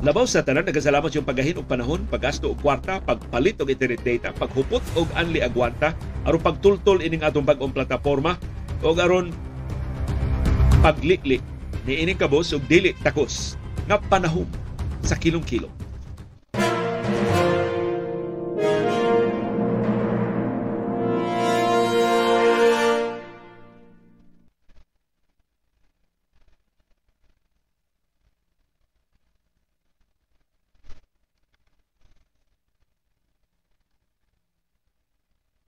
Labaw 0.00 0.24
sa 0.24 0.40
tanan, 0.40 0.64
nagkasalamat 0.64 1.12
yung 1.12 1.28
paggahin 1.28 1.60
og 1.60 1.68
panahon, 1.68 2.08
paggasto 2.08 2.56
og 2.56 2.64
kwarta, 2.64 3.04
pagpalit 3.04 3.60
og 3.60 3.68
internet 3.68 4.00
data, 4.00 4.32
paghupot 4.32 4.80
og 4.96 5.04
anli 5.12 5.44
agwanta, 5.44 5.92
aron 6.24 6.40
pagtultol 6.40 7.04
ining 7.04 7.20
atong 7.20 7.44
bag-ong 7.44 7.68
plataporma 7.68 8.40
o 8.80 8.96
aron 8.96 9.28
paglikli 10.80 11.36
ni 11.84 12.00
ining 12.00 12.16
kabos 12.16 12.56
og 12.56 12.64
dili 12.64 12.96
takos 13.04 13.60
nga 13.84 14.00
panahon 14.00 14.48
sa 15.04 15.20
kilong-kilong. 15.20 15.89